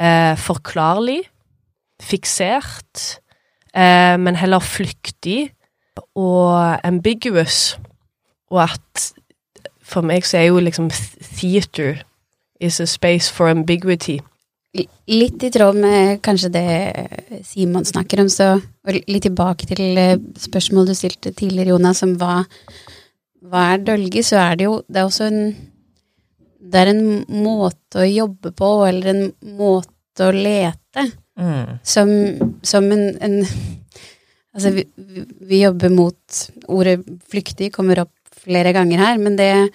uh, 0.00 0.34
forklarlig, 0.40 1.20
fiksert, 2.00 3.20
eh, 3.74 4.16
men 4.20 4.38
heller 4.40 4.64
flyktig 4.64 5.50
og 6.16 6.80
ambiguous. 6.86 7.78
Og 8.50 8.64
at 8.66 9.12
for 9.82 10.06
meg 10.06 10.26
så 10.26 10.40
er 10.40 10.50
jo 10.50 10.62
liksom 10.62 10.90
theater 10.90 12.02
is 12.60 12.80
a 12.80 12.86
space 12.86 13.32
for 13.32 13.50
ambiguity. 13.50 14.20
Litt 15.10 15.42
i 15.42 15.50
tråd 15.50 15.80
med 15.82 16.20
kanskje 16.22 16.52
det 16.54 16.66
Simon 17.48 17.86
snakker 17.88 18.22
om, 18.22 18.28
så 18.30 18.52
og 18.60 18.98
litt 19.10 19.24
tilbake 19.26 19.66
til 19.68 19.98
eh, 19.98 20.20
spørsmålet 20.38 20.92
du 20.92 20.98
stilte 20.98 21.32
tidligere, 21.34 21.74
Jonas, 21.74 22.04
om 22.06 22.14
hva, 22.20 22.44
hva 23.50 23.64
er 23.74 23.82
dølge, 23.88 24.22
så 24.26 24.38
er 24.44 24.60
det 24.60 24.68
jo 24.68 24.76
Det 24.86 25.00
er 25.00 25.08
også 25.08 25.26
en 25.26 25.42
Det 26.60 26.80
er 26.80 26.92
en 26.92 27.04
måte 27.42 28.04
å 28.04 28.06
jobbe 28.06 28.52
på, 28.52 28.70
eller 28.86 29.10
en 29.10 29.22
måte 29.58 30.28
å 30.28 30.34
lete, 30.36 31.06
Mm. 31.40 31.78
som, 31.82 32.10
som 32.62 32.90
en, 32.92 33.04
en 33.24 33.38
Altså, 34.50 34.72
vi, 34.74 34.82
vi- 35.46 35.60
jobber 35.62 35.88
mot 35.94 36.40
Ordet 36.68 36.98
flyktig 37.30 37.68
kommer 37.72 38.00
opp 38.02 38.12
flere 38.42 38.72
ganger 38.74 38.98
her, 38.98 39.18
men 39.22 39.36
det, 39.38 39.70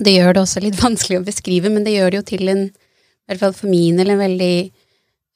det 0.00 0.14
gjør 0.16 0.32
det 0.34 0.42
også 0.42 0.62
litt 0.64 0.78
vanskelig 0.86 1.18
å 1.20 1.26
beskrive, 1.26 1.68
men 1.70 1.84
det 1.84 1.92
gjør 1.98 2.10
det 2.14 2.20
jo 2.22 2.26
til 2.32 2.48
en 2.52 2.62
i 2.66 3.28
hvert 3.28 3.42
fall 3.42 3.54
for 3.58 3.68
min 3.70 3.98
del 4.00 4.12
en 4.14 4.20
veldig 4.22 4.54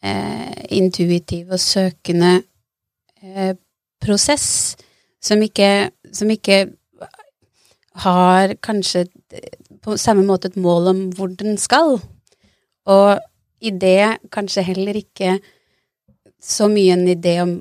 eh, 0.07 0.61
intuitiv 0.79 1.53
og 1.53 1.61
søkende 1.61 2.33
eh, 3.23 3.53
prosess, 4.01 4.49
som 5.21 5.43
ikke, 5.45 5.91
som 6.15 6.31
ikke 6.33 6.63
har 8.07 8.55
kanskje 8.65 9.07
på 9.85 9.97
samme 10.01 10.23
måte 10.27 10.49
et 10.51 10.57
mål 10.61 10.89
om 10.93 11.01
hvor 11.17 11.33
den 11.37 11.59
skal. 11.61 11.99
Og 12.87 13.21
i 13.61 13.73
det 13.77 14.23
kanskje 14.33 14.65
heller 14.71 14.97
ikke 15.03 15.37
så 16.41 16.69
mye 16.73 16.95
en 16.97 17.07
idé 17.09 17.37
om 17.43 17.59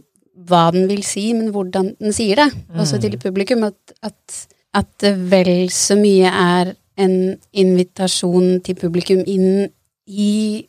hva 0.49 0.69
den 0.71 0.87
vil 0.87 1.03
si, 1.03 1.25
men 1.35 1.51
hvordan 1.51 1.93
den 1.99 2.15
sier 2.15 2.39
det. 2.39 2.47
Også 2.79 2.99
til 3.03 3.17
publikum. 3.19 3.65
At, 3.67 3.93
at, 4.03 4.37
at 4.79 5.05
vel 5.31 5.69
så 5.73 5.97
mye 5.99 6.31
er 6.31 6.73
en 6.99 7.15
invitasjon 7.51 8.59
til 8.63 8.79
publikum 8.79 9.23
inn 9.27 9.69
i 10.07 10.65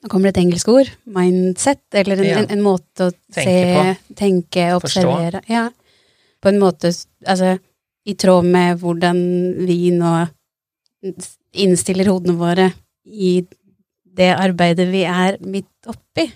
Nå 0.00 0.08
kommer 0.08 0.30
det 0.30 0.38
et 0.38 0.46
engelsk 0.46 0.68
ord. 0.72 0.88
Mindset. 1.12 1.82
Eller 1.92 2.22
en, 2.22 2.24
Ja. 2.24 2.38
en, 2.40 2.46
en 2.54 2.62
måte 2.64 3.10
å 3.10 3.12
Tenke 3.36 3.42
se, 3.44 4.14
tenke, 4.16 4.62
observere. 4.72 5.42
Ja. 5.44 5.66
På 6.40 6.48
en 6.48 6.60
måte 6.62 6.88
Altså 7.28 7.58
i 8.08 8.14
tråd 8.16 8.46
med 8.48 8.78
hvordan 8.80 9.18
vi 9.68 9.90
nå 9.92 10.14
innstiller 11.60 12.08
hodene 12.08 12.38
våre 12.40 12.70
i 13.04 13.42
det 14.20 14.30
arbeidet 14.36 14.88
vi 14.92 15.04
er 15.08 15.38
midt 15.40 15.88
oppi. 15.88 16.26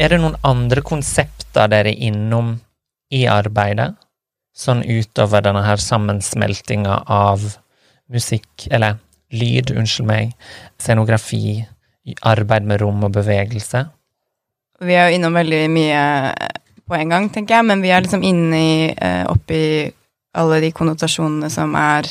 Er 0.00 0.14
det 0.14 0.20
noen 0.22 0.38
andre 0.48 0.80
konsepter 0.86 1.68
dere 1.68 1.92
er 1.92 2.06
innom 2.08 2.54
i 3.12 3.26
arbeidet? 3.28 3.92
Sånn 4.56 4.80
utover 4.84 5.44
denne 5.44 5.62
her 5.64 5.80
sammensmeltinga 5.80 7.02
av 7.12 7.44
musikk, 8.10 8.66
eller 8.72 8.96
lyd, 9.30 9.74
unnskyld 9.76 10.08
meg, 10.08 10.32
scenografi, 10.80 11.60
arbeid 12.26 12.66
med 12.66 12.80
rom 12.82 13.04
og 13.06 13.12
bevegelse? 13.14 13.84
Vi 14.80 14.96
er 14.96 15.10
jo 15.10 15.18
innom 15.18 15.36
veldig 15.36 15.60
mye 15.70 16.02
på 16.88 16.96
en 16.96 17.12
gang, 17.12 17.28
tenker 17.30 17.58
jeg, 17.58 17.68
men 17.68 17.84
vi 17.84 17.92
er 17.92 18.02
liksom 18.02 18.24
inne 18.26 18.60
i, 18.60 18.88
eh, 18.96 19.22
oppi 19.28 19.62
alle 20.40 20.60
de 20.64 20.72
konnotasjonene 20.72 21.50
som 21.52 21.76
er 21.78 22.08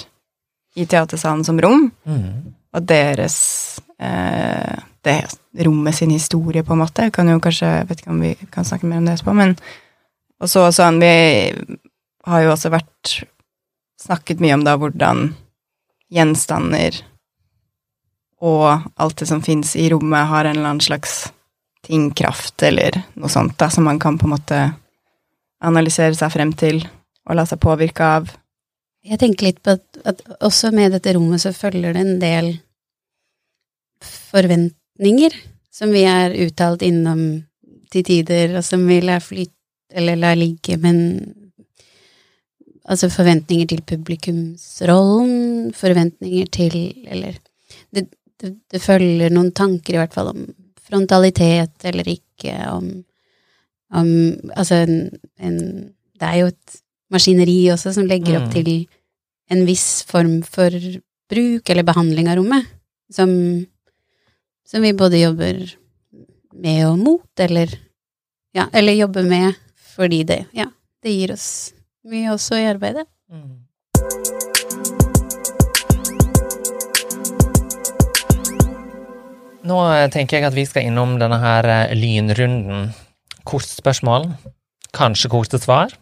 i 0.75 0.85
teatersalen 0.85 1.43
som 1.43 1.59
rom, 1.61 1.91
Mm. 2.05 2.53
og 2.73 2.85
deres 2.85 3.79
eh, 3.99 4.79
det 5.03 5.25
rommet 5.65 5.95
sin 5.95 6.09
historie, 6.11 6.63
på 6.63 6.73
en 6.73 6.79
måte. 6.79 7.03
Jeg 7.07 7.13
kan 7.13 7.27
jo 7.27 7.39
kanskje, 7.39 7.67
jeg 7.67 7.87
vet 7.89 7.99
ikke 8.01 8.11
om 8.11 8.21
vi 8.21 8.35
kan 8.51 8.65
snakke 8.65 8.85
mer 8.85 8.97
om 8.97 9.05
det 9.05 9.13
etterpå, 9.19 9.35
men 9.35 9.55
Og 10.41 10.47
så 10.47 10.71
sånn, 10.71 11.01
vi 11.01 11.51
har 12.25 12.41
jo 12.41 12.51
også 12.53 12.69
vært 12.71 13.25
snakket 13.99 14.39
mye 14.39 14.53
om 14.53 14.63
da 14.63 14.77
hvordan 14.77 15.35
gjenstander 16.09 17.01
og 18.39 18.85
alt 18.95 19.17
det 19.19 19.27
som 19.27 19.41
fins 19.43 19.75
i 19.75 19.89
rommet, 19.91 20.29
har 20.29 20.45
en 20.45 20.55
eller 20.55 20.69
annen 20.69 20.79
slags 20.85 21.33
tingkraft 21.83 22.63
eller 22.63 23.01
noe 23.15 23.27
sånt, 23.27 23.57
da, 23.59 23.67
som 23.69 23.83
man 23.83 23.99
kan 23.99 24.17
på 24.17 24.29
en 24.29 24.35
måte 24.37 24.59
analysere 25.61 26.15
seg 26.15 26.31
frem 26.31 26.53
til 26.53 26.79
og 27.27 27.35
la 27.35 27.43
seg 27.45 27.59
påvirke 27.59 27.99
av. 28.03 28.31
Jeg 29.07 29.19
tenker 29.21 29.49
litt 29.49 29.61
på 29.63 29.77
at, 29.77 30.01
at 30.05 30.23
også 30.43 30.73
med 30.75 30.91
dette 30.95 31.13
rommet 31.15 31.41
så 31.43 31.53
følger 31.55 31.95
det 31.95 32.03
en 32.03 32.19
del 32.21 32.49
forventninger 34.03 35.35
som 35.73 35.93
vi 35.95 36.03
er 36.07 36.35
uttalt 36.43 36.83
innom 36.83 37.21
til 37.89 38.05
tider, 38.05 38.57
og 38.59 38.65
som 38.65 38.83
vi 38.89 38.99
lar 39.01 39.23
flyte 39.23 39.55
eller 39.89 40.19
lar 40.19 40.35
ligge, 40.37 40.75
men 40.77 40.97
altså 42.89 43.09
forventninger 43.09 43.69
til 43.71 43.81
publikumsrollen, 43.89 45.71
forventninger 45.73 46.45
til 46.53 46.75
Eller 47.07 47.39
det, 47.89 48.05
det, 48.41 48.53
det 48.69 48.81
følger 48.81 49.33
noen 49.33 49.51
tanker, 49.51 49.95
i 49.95 50.01
hvert 50.01 50.13
fall, 50.13 50.29
om 50.33 50.45
frontalitet 50.89 51.85
eller 51.89 52.07
ikke, 52.09 52.53
om, 52.69 52.91
om 53.93 54.11
Altså 54.55 54.83
en, 54.85 55.09
en 55.39 55.59
Det 56.19 56.27
er 56.27 56.37
jo 56.43 56.51
et 56.53 56.79
maskineri 57.13 57.59
også 57.73 57.93
som 57.95 58.07
legger 58.09 58.39
opp 58.39 58.49
Mm. 58.49 58.53
til 58.53 58.87
en 59.49 59.65
viss 59.65 60.03
form 60.05 60.41
for 60.43 60.69
bruk 61.29 61.69
eller 61.69 61.83
behandling 61.83 62.27
av 62.29 62.37
rommet, 62.37 62.65
som, 63.11 63.29
som 64.65 64.81
vi 64.81 64.93
både 64.93 65.21
jobber 65.21 65.75
med 66.53 66.85
og 66.87 66.97
mot, 66.99 67.39
eller 67.39 67.73
ja, 68.53 68.67
eller 68.73 68.93
jobber 68.93 69.23
med 69.23 69.55
fordi 69.95 70.23
det, 70.23 70.45
ja, 70.53 70.69
det 71.03 71.11
gir 71.11 71.33
oss 71.33 71.73
mye 72.05 72.31
også 72.33 72.57
i 72.61 72.69
arbeidet. 72.69 73.05
Mm. 73.29 73.65
Nå 79.69 79.77
tenker 80.13 80.39
jeg 80.39 80.47
at 80.47 80.55
vi 80.55 80.65
skal 80.65 80.87
innom 80.87 81.17
denne 81.21 81.37
her 81.41 81.67
eh, 81.67 81.95
lynrunden. 81.97 82.89
Kort 83.45 83.67
spørsmål, 83.67 84.29
kanskje 84.95 85.29
korte 85.29 85.59
svar. 85.61 85.93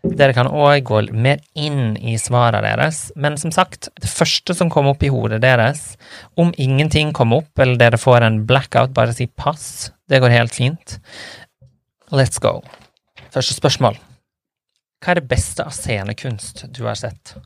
Dere 0.00 0.32
kan 0.32 0.48
òg 0.48 0.86
gå 0.88 1.00
mer 1.12 1.42
inn 1.58 1.92
i 1.96 2.14
svarene 2.18 2.62
deres, 2.64 3.10
men 3.20 3.36
som 3.40 3.52
sagt, 3.52 3.90
det 4.00 4.08
første 4.08 4.54
som 4.56 4.70
kommer 4.72 4.94
opp 4.94 5.02
i 5.04 5.10
hodet 5.12 5.42
deres 5.44 5.98
Om 6.40 6.54
ingenting 6.56 7.12
kommer 7.16 7.42
opp, 7.42 7.52
eller 7.60 7.76
dere 7.80 8.00
får 8.00 8.24
en 8.24 8.38
blackout, 8.48 8.94
bare 8.96 9.12
si 9.16 9.26
pass. 9.28 9.90
Det 10.08 10.22
går 10.22 10.32
helt 10.32 10.56
fint. 10.56 10.96
Let's 12.10 12.40
go. 12.40 12.62
Første 13.30 13.54
spørsmål. 13.54 14.00
Hva 15.00 15.12
er 15.12 15.20
det 15.20 15.28
beste 15.28 15.64
av 15.64 15.76
scenekunst 15.76 16.64
du 16.72 16.82
har 16.88 16.96
sett? 16.98 17.36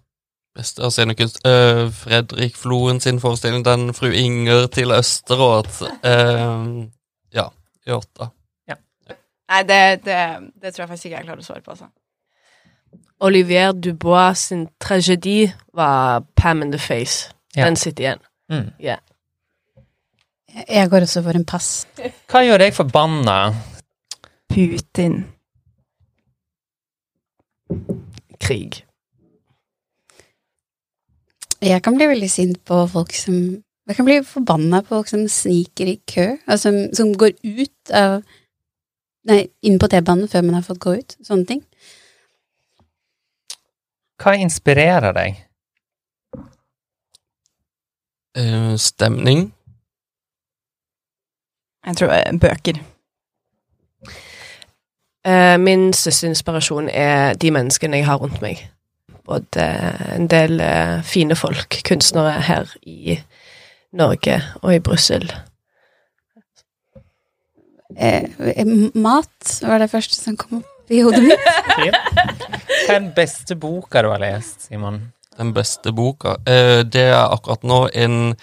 Beste 0.54 0.86
av 0.86 0.94
scenekunst. 0.94 1.42
uh, 1.46 1.90
Fredrik 1.90 2.56
Floen 2.56 3.02
sin 3.02 3.18
forestilling, 3.20 3.66
den 3.66 3.90
Fru 3.94 4.12
Inger 4.14 4.70
til 4.70 4.94
Østeråt. 4.94 5.82
Uh, 6.06 6.86
ja, 7.34 7.50
i 7.86 7.94
åtta. 7.98 8.30
Nei, 9.44 9.60
det, 9.68 9.80
det, 10.06 10.20
det 10.62 10.72
tror 10.72 10.84
jeg 10.84 10.88
faktisk 10.88 11.10
ikke 11.10 11.18
jeg 11.18 11.26
klarer 11.26 11.42
å 11.42 11.46
svare 11.46 11.64
på, 11.64 11.74
altså. 11.74 11.90
Olivier 13.20 13.72
Dubois 13.72 14.34
sin 14.48 14.68
tragedi 14.80 15.52
var 15.74 16.24
Pam 16.36 16.62
in 16.62 16.72
the 16.72 16.78
Face. 16.78 17.30
Ja. 17.56 17.64
Den 17.64 17.76
sitter 17.76 18.04
igjen. 18.04 18.18
Mm. 18.50 18.70
Yeah. 18.80 18.98
Jeg 20.68 20.90
går 20.90 21.00
også 21.00 21.22
for 21.22 21.30
en 21.30 21.44
pass. 21.44 21.86
Hva 22.30 22.42
gjør 22.46 22.62
deg 22.62 22.74
forbanna? 22.74 23.38
Putin. 24.52 25.24
Krig. 28.40 28.84
Jeg 31.64 31.82
kan 31.82 31.96
bli 31.96 32.06
veldig 32.06 32.30
sint 32.30 32.60
på 32.66 32.84
folk 32.92 33.14
som 33.16 33.62
Jeg 33.84 33.96
kan 33.96 34.06
bli 34.06 34.22
forbanna 34.24 34.80
på 34.80 34.94
folk 34.94 35.08
som 35.08 35.26
sniker 35.28 35.90
i 35.90 35.98
kø, 36.08 36.36
altså 36.46 36.70
som, 36.70 36.76
som 36.96 37.10
går 37.20 37.34
ut 37.44 37.92
av 37.92 38.22
Nei, 39.24 39.46
inn 39.64 39.78
på 39.80 39.88
T-banen 39.88 40.28
før 40.28 40.42
man 40.44 40.58
har 40.58 40.64
fått 40.66 40.82
gå 40.84 40.92
ut. 41.00 41.14
Sånne 41.24 41.46
ting. 41.48 41.62
Hva 44.24 44.38
inspirerer 44.40 45.12
deg? 45.12 45.36
Uh, 48.38 48.72
stemning. 48.80 49.50
Jeg 51.84 51.98
tror 52.00 52.14
uh, 52.14 52.38
bøker. 52.40 52.80
Uh, 55.28 55.60
min 55.60 55.92
største 55.92 56.32
inspirasjon 56.32 56.88
er 56.88 57.36
de 57.36 57.52
menneskene 57.52 58.00
jeg 58.00 58.08
har 58.08 58.22
rundt 58.24 58.40
meg. 58.40 58.64
Både 59.28 59.68
en 60.16 60.28
del 60.28 60.60
fine 61.04 61.36
folk, 61.36 61.76
kunstnere 61.84 62.40
her 62.48 62.72
i 62.82 63.18
Norge 63.92 64.40
og 64.62 64.74
i 64.74 64.80
Brussel. 64.84 65.28
Mat 68.94 69.58
var 69.62 69.80
det 69.80 69.92
første 69.92 70.16
som 70.16 70.36
kom 70.36 70.60
opp 70.60 70.73
i 70.88 71.00
hodet 71.04 71.22
mitt. 71.24 71.46
Hva 72.84 72.94
er 72.94 72.98
den 72.98 73.12
beste 73.16 73.56
boka 73.56 74.02
du 74.04 74.10
har 74.12 74.22
lest, 74.22 74.66
Simon? 74.68 75.00
Den 75.38 75.54
beste 75.54 75.92
boka. 75.94 76.36
Eh, 76.46 76.82
det 76.86 77.08
er 77.10 77.24
akkurat 77.24 77.64
nå 77.66 77.80
en, 77.94 78.34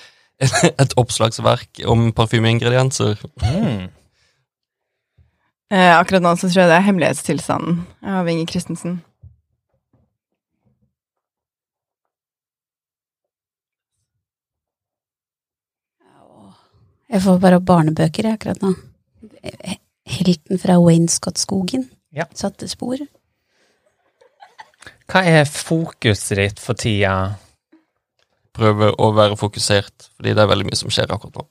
et 0.81 0.97
oppslagsverk 0.99 1.83
om 1.91 2.09
parfymeingredienser. 2.15 3.21
Mm. 3.43 3.87
Eh, 5.71 5.93
akkurat 5.95 6.25
nå 6.25 6.35
så 6.35 6.49
tror 6.49 6.65
jeg 6.65 6.73
det 6.73 6.79
er 6.79 6.87
Hemmelighetstilstanden 6.89 7.85
av 8.17 8.29
Inger 8.29 8.49
Christensen. 8.49 8.99
Jeg 17.11 17.25
får 17.25 17.41
bare 17.43 17.57
opp 17.59 17.65
barnebøker 17.67 18.23
jeg, 18.23 18.37
akkurat 18.37 18.61
nå. 18.63 18.69
Helten 20.07 20.59
fra 20.61 20.77
Wainscott-skogen 20.79 21.89
Ja. 22.11 22.25
satte 22.35 22.67
spor. 22.67 22.99
Hva 25.11 25.21
er 25.27 25.47
fokuset 25.47 26.37
ditt 26.39 26.59
for 26.59 26.79
tida? 26.79 27.37
Prøve 28.55 28.91
å 28.99 29.09
være 29.15 29.37
fokusert, 29.39 30.09
fordi 30.17 30.33
det 30.35 30.43
er 30.43 30.49
veldig 30.51 30.67
mye 30.67 30.79
som 30.79 30.91
skjer 30.91 31.11
akkurat 31.11 31.39
nå. 31.39 31.45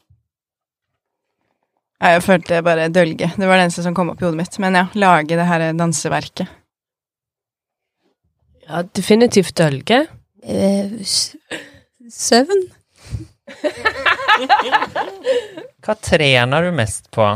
Ja, 2.00 2.14
Jeg 2.14 2.24
følte 2.24 2.62
bare 2.64 2.88
dølge. 2.92 3.28
Det 3.36 3.48
var 3.48 3.56
det 3.60 3.66
eneste 3.68 3.84
som 3.84 3.96
kom 3.96 4.12
opp 4.12 4.20
i 4.22 4.24
hodet 4.24 4.40
mitt. 4.40 4.58
Men 4.60 4.76
ja, 4.78 4.86
lage 4.96 5.36
det 5.36 5.46
her 5.48 5.66
danseverket. 5.76 6.48
Ja, 8.68 8.82
definitivt 8.96 9.56
dølge. 9.58 10.06
Eh, 10.40 10.92
søvn? 12.08 12.62
Hva 15.84 15.96
trener 16.00 16.68
du 16.68 16.72
mest 16.76 17.10
på? 17.12 17.26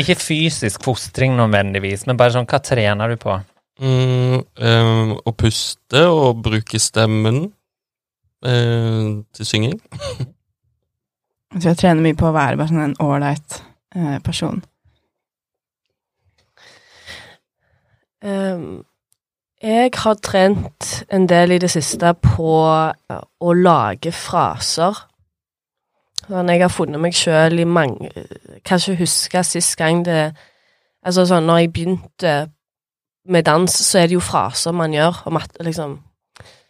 Ikke 0.00 0.16
fysisk 0.16 0.84
fostring 0.84 1.34
nødvendigvis, 1.36 2.06
men 2.08 2.18
bare 2.20 2.34
sånn, 2.34 2.48
hva 2.48 2.60
trener 2.64 3.12
du 3.12 3.18
på? 3.20 3.38
Mm, 3.82 4.38
um, 4.42 5.16
å 5.26 5.32
puste 5.34 6.04
og 6.12 6.42
bruke 6.44 6.78
stemmen 6.80 7.44
eh, 8.46 9.08
til 9.34 9.48
synging. 9.48 9.80
Jeg 11.52 11.60
tror 11.60 11.68
jeg 11.68 11.80
trener 11.82 12.04
mye 12.04 12.16
på 12.16 12.28
å 12.30 12.36
være 12.36 12.56
bare 12.56 12.70
sånn 12.70 12.84
en 12.86 13.00
ålreit 13.04 13.58
uh, 13.96 14.16
person. 14.24 14.62
Um, 18.22 18.84
jeg 19.62 19.90
har 19.94 20.14
trent 20.24 21.04
en 21.12 21.26
del 21.30 21.52
i 21.54 21.58
det 21.62 21.70
siste 21.70 22.14
på 22.18 22.54
eh, 22.66 23.18
å 23.20 23.52
lage 23.54 24.10
fraser. 24.14 24.96
Sånn, 26.28 26.48
jeg 26.54 26.60
har 26.62 26.70
funnet 26.70 27.00
meg 27.02 27.14
sjøl 27.18 27.58
i 27.60 27.64
mange 27.66 28.10
Kan 28.64 28.78
ikke 28.78 29.00
huske 29.02 29.42
sist 29.44 29.76
gang 29.80 30.04
det 30.06 30.34
Altså 31.04 31.24
sånn, 31.26 31.48
når 31.48 31.58
jeg 31.64 31.72
begynte 31.74 32.32
med 33.26 33.44
dans, 33.46 33.70
så 33.70 33.98
er 34.00 34.06
det 34.10 34.14
jo 34.16 34.22
fraser 34.22 34.72
man 34.74 34.92
gjør, 34.94 35.20
om 35.26 35.36
at 35.38 35.56
liksom 35.62 35.96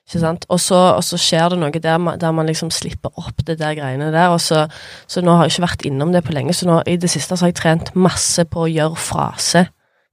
Ikke 0.09 0.21
sant? 0.21 0.47
Og 0.53 0.61
så, 0.61 0.77
og 0.97 1.05
så 1.05 1.17
skjer 1.21 1.53
det 1.53 1.59
noe 1.61 1.71
der, 1.85 1.99
man- 1.99 2.19
der 2.21 2.33
man 2.33 2.47
liksom 2.49 2.71
slipper 2.75 3.13
opp 3.17 3.45
det 3.47 3.59
der 3.61 3.75
greiene 3.79 4.11
der, 4.13 4.29
og 4.35 4.41
så, 4.41 4.67
så 5.07 5.21
nå 5.25 5.37
har 5.37 5.47
jeg 5.47 5.53
ikke 5.55 5.67
vært 5.69 5.85
innom 5.89 6.13
det 6.13 6.25
på 6.27 6.33
lenge, 6.35 6.53
så 6.53 6.67
nå 6.69 6.81
i 6.91 6.97
det 7.01 7.09
siste 7.13 7.37
så 7.37 7.45
har 7.47 7.53
jeg 7.53 7.61
trent 7.61 7.93
masse 7.95 8.45
på 8.51 8.65
å 8.65 8.69
gjøre 8.73 8.97
frase. 8.99 9.63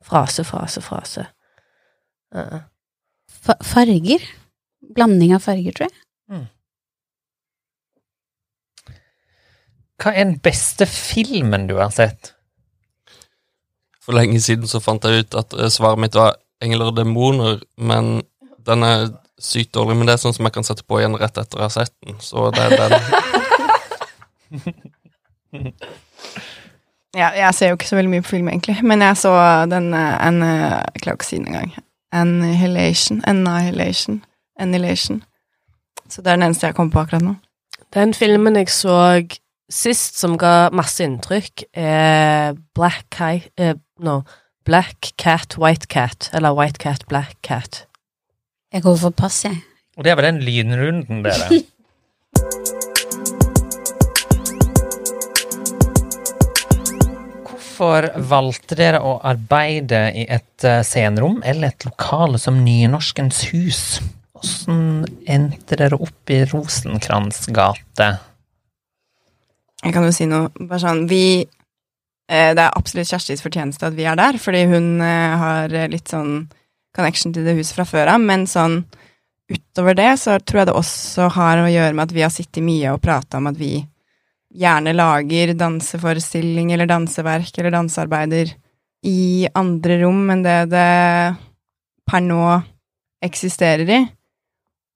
Frase, 0.06 0.44
frase, 0.48 0.82
frase. 0.86 1.26
Uh. 2.36 2.62
Farger? 3.66 4.24
Blanding 4.96 5.34
av 5.36 5.42
farger, 5.44 5.74
tror 5.76 5.90
jeg. 5.90 5.98
Hva 10.00 10.14
er 10.14 10.24
den 10.30 10.38
beste 10.44 10.86
filmen 10.90 11.68
du 11.70 11.76
har 11.80 11.92
sett? 11.92 12.34
For 14.04 14.16
lenge 14.16 14.40
siden 14.42 14.70
så 14.70 14.80
fant 14.82 15.04
jeg 15.06 15.26
ut 15.26 15.36
at 15.38 15.54
eh, 15.58 15.72
svaret 15.74 16.00
mitt 16.02 16.16
var 16.18 16.38
engler 16.64 16.92
og 16.92 16.98
demoner, 16.98 17.60
men 17.78 18.22
den 18.68 18.84
er 18.84 19.10
sykt 19.40 19.74
dårlig. 19.76 19.98
Men 19.98 20.08
det 20.08 20.16
er 20.16 20.24
sånn 20.24 20.36
som 20.36 20.48
jeg 20.48 20.56
kan 20.56 20.68
sette 20.68 20.86
på 20.88 21.00
igjen 21.00 21.18
rett 21.20 21.38
etter 21.38 21.60
jeg 21.60 21.68
har 21.68 21.76
sett 21.76 21.96
den. 22.06 22.16
Så 22.24 22.50
det 22.56 22.64
er 22.66 22.70
den. 22.96 23.04
Ja, 27.18 27.32
jeg 27.34 27.54
ser 27.58 27.72
jo 27.72 27.78
ikke 27.80 27.88
så 27.90 27.98
veldig 27.98 28.12
mye 28.12 28.22
på 28.22 28.36
film, 28.36 28.50
egentlig, 28.52 28.76
men 28.86 29.02
jeg 29.02 29.18
så 29.18 29.32
den 29.66 29.94
eh, 29.98 30.28
en, 30.28 30.44
eh, 30.46 30.76
Jeg 30.94 31.02
klarer 31.02 31.18
ikke 31.18 31.26
å 31.26 31.30
si 31.30 31.40
den 31.40 31.48
engang. 31.50 31.72
Annihilation. 32.14 33.24
Annihilation. 33.26 34.20
Annihilation. 34.60 35.24
Så 36.10 36.22
det 36.22 36.30
er 36.30 36.38
den 36.38 36.46
eneste 36.50 36.70
jeg 36.70 36.78
kommer 36.78 36.94
på 36.94 37.02
akkurat 37.02 37.26
nå. 37.26 37.34
Den 37.94 38.14
filmen 38.14 38.60
jeg 38.60 38.70
så 38.70 38.94
sist 39.70 40.18
som 40.20 40.36
ga 40.42 40.70
masse 40.76 41.06
inntrykk, 41.06 41.70
er 41.78 42.58
Black 42.76 43.06
Cat 43.14 43.50
eh, 43.58 43.78
No. 44.00 44.24
Black 44.66 45.14
Cat, 45.18 45.58
White 45.58 45.88
Cat. 45.88 46.30
Eller 46.34 46.54
White 46.56 46.80
Cat, 46.82 47.06
Black 47.08 47.38
Cat. 47.42 47.86
Jeg 48.74 48.84
går 48.86 48.98
for 49.02 49.10
pass, 49.16 49.44
jeg. 49.46 49.58
Og 49.98 50.06
det 50.06 50.12
er 50.12 50.20
vel 50.20 50.30
den 50.30 50.44
lynrunden, 50.46 51.24
dere. 51.26 51.50
Hvorfor 57.50 58.10
valgte 58.28 58.76
dere 58.76 59.00
å 59.00 59.18
arbeide 59.24 60.10
i 60.12 60.26
et 60.28 60.66
eh, 60.68 60.82
scenerom 60.84 61.40
eller 61.48 61.72
et 61.72 61.86
lokale 61.88 62.40
som 62.42 62.60
Nynorskens 62.66 63.46
hus? 63.54 63.84
Hvordan 64.36 65.06
endte 65.28 65.80
dere 65.80 65.96
opp 66.00 66.32
i 66.32 66.42
Rosenkrantz 66.52 67.48
gate? 67.56 68.10
Jeg 69.80 69.96
kan 69.96 70.04
jo 70.04 70.14
si 70.16 70.28
noe 70.28 70.50
bare 70.60 70.82
sånn 70.84 71.06
Vi 71.08 71.24
eh, 71.40 72.52
Det 72.56 72.64
er 72.64 72.76
absolutt 72.76 73.10
Kjerstis 73.10 73.44
fortjeneste 73.44 73.88
at 73.88 73.96
vi 73.98 74.08
er 74.10 74.18
der, 74.20 74.40
fordi 74.42 74.66
hun 74.72 74.98
eh, 75.06 75.36
har 75.44 75.76
litt 75.92 76.12
sånn 76.12 76.48
connection 76.96 77.34
til 77.36 77.46
det 77.46 77.56
huset 77.60 77.78
fra 77.78 77.86
før 77.88 78.16
av, 78.16 78.24
men 78.24 78.48
sånn 78.50 78.82
utover 79.50 79.96
det 79.98 80.12
så 80.22 80.36
tror 80.42 80.62
jeg 80.62 80.70
det 80.70 80.78
også 80.78 81.30
har 81.34 81.62
å 81.62 81.70
gjøre 81.70 81.94
med 81.96 82.06
at 82.06 82.16
vi 82.16 82.24
har 82.26 82.34
sittet 82.34 82.66
mye 82.66 82.92
og 82.94 83.02
prata 83.02 83.40
om 83.40 83.50
at 83.50 83.58
vi 83.58 83.78
gjerne 84.50 84.96
lager 84.98 85.54
danseforestilling 85.58 86.74
eller 86.74 86.90
danseverk 86.90 87.58
eller 87.58 87.74
dansearbeider 87.74 88.52
i 89.06 89.48
andre 89.56 90.00
rom 90.04 90.26
enn 90.34 90.44
det 90.44 90.58
det 90.74 90.88
per 92.10 92.26
nå 92.26 92.44
eksisterer 93.24 93.94
i. 93.94 94.00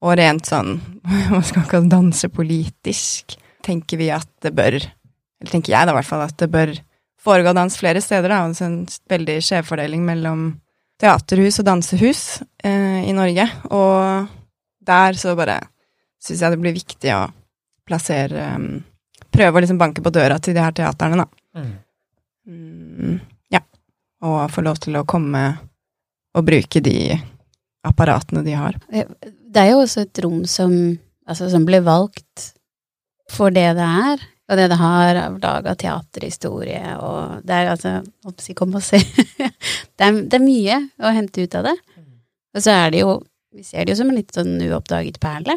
Og 0.04 0.18
rent 0.20 0.50
sånn, 0.50 0.76
hva 1.30 1.42
skal 1.46 1.64
man 1.64 1.72
kalle 1.72 2.30
politisk. 2.34 3.38
Tenker 3.64 4.00
vi 4.00 4.10
at 4.14 4.30
det 4.44 4.54
bør 4.56 4.76
Eller 4.78 5.52
tenker 5.52 5.74
jeg 5.74 5.88
da 5.88 5.94
i 5.94 5.98
hvert 5.98 6.08
fall 6.08 6.24
at 6.24 6.38
det 6.40 6.50
bør 6.52 6.72
foregå 7.24 7.54
dans 7.56 7.76
flere 7.80 8.02
steder, 8.04 8.32
da. 8.32 8.44
er 8.44 8.66
en 8.68 8.80
veldig 9.12 9.38
skjevfordeling 9.44 10.04
mellom 10.06 10.46
teaterhus 11.00 11.60
og 11.62 11.68
dansehus 11.68 12.24
eh, 12.64 13.04
i 13.08 13.14
Norge. 13.16 13.48
Og 13.72 14.28
der 14.84 15.20
så 15.20 15.36
bare 15.40 15.60
syns 16.24 16.44
jeg 16.44 16.54
det 16.54 16.62
blir 16.64 16.76
viktig 16.76 17.14
å 17.16 17.26
plassere 17.88 18.48
um, 18.56 18.74
Prøve 19.34 19.58
å 19.58 19.62
liksom 19.64 19.80
banke 19.82 20.04
på 20.06 20.12
døra 20.14 20.36
til 20.38 20.54
de 20.54 20.62
her 20.62 20.76
teaterne, 20.78 21.24
da. 21.24 21.62
Mm, 22.46 23.16
ja. 23.50 23.64
Og 24.30 24.52
få 24.54 24.62
lov 24.62 24.78
til 24.84 25.00
å 25.00 25.08
komme 25.10 25.42
og 26.38 26.46
bruke 26.46 26.82
de 26.86 27.16
apparatene 27.82 28.44
de 28.46 28.54
har. 28.54 28.78
Det 28.94 29.64
er 29.64 29.72
jo 29.72 29.80
også 29.82 30.04
et 30.06 30.22
rom 30.22 30.44
som, 30.46 30.76
altså, 31.26 31.50
som 31.50 31.66
ble 31.66 31.82
valgt 31.82 32.52
for 33.34 33.54
det 33.54 33.66
det 33.78 33.88
er, 33.88 34.24
og 34.52 34.60
det 34.60 34.68
det 34.72 34.78
har 34.80 35.20
av 35.24 35.38
laga 35.42 35.74
teaterhistorie, 35.80 36.98
og 37.00 37.46
det 37.48 37.56
er 37.58 37.72
altså 37.74 37.94
Holdt 38.26 38.44
på 38.44 38.56
kom 38.60 38.76
og 38.78 38.84
se. 38.86 39.00
det, 39.98 40.04
er, 40.04 40.20
det 40.20 40.38
er 40.38 40.44
mye 40.44 40.80
å 41.02 41.14
hente 41.16 41.46
ut 41.46 41.58
av 41.60 41.70
det. 41.70 41.78
Og 42.54 42.66
så 42.66 42.76
er 42.76 42.94
det 42.94 43.04
jo 43.04 43.22
Vi 43.54 43.64
ser 43.66 43.86
det 43.86 43.94
jo 43.94 44.00
som 44.00 44.10
en 44.10 44.18
litt 44.18 44.34
sånn 44.34 44.56
uoppdaget 44.66 45.20
perle 45.22 45.54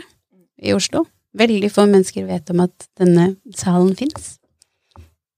i 0.60 0.74
Oslo. 0.76 1.06
Veldig 1.36 1.70
få 1.72 1.86
mennesker 1.88 2.26
vet 2.28 2.50
om 2.52 2.60
at 2.64 2.88
denne 3.00 3.30
salen 3.56 3.94
fins. 3.96 4.34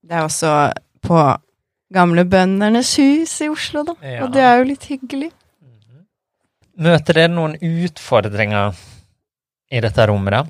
Det 0.02 0.16
er 0.16 0.24
også 0.26 0.50
på 1.06 1.20
Gamle 1.94 2.24
Bøndernes 2.28 2.90
hus 2.98 3.36
i 3.44 3.48
Oslo, 3.48 3.84
da. 3.86 3.94
Ja. 4.02 4.24
Og 4.26 4.34
det 4.34 4.42
er 4.42 4.58
jo 4.58 4.66
litt 4.72 4.88
hyggelig. 4.90 5.30
Møter 6.78 7.16
dere 7.16 7.30
noen 7.32 7.56
utfordringer 7.62 8.74
i 9.70 9.80
dette 9.82 10.06
rommet, 10.10 10.34
da? 10.34 10.42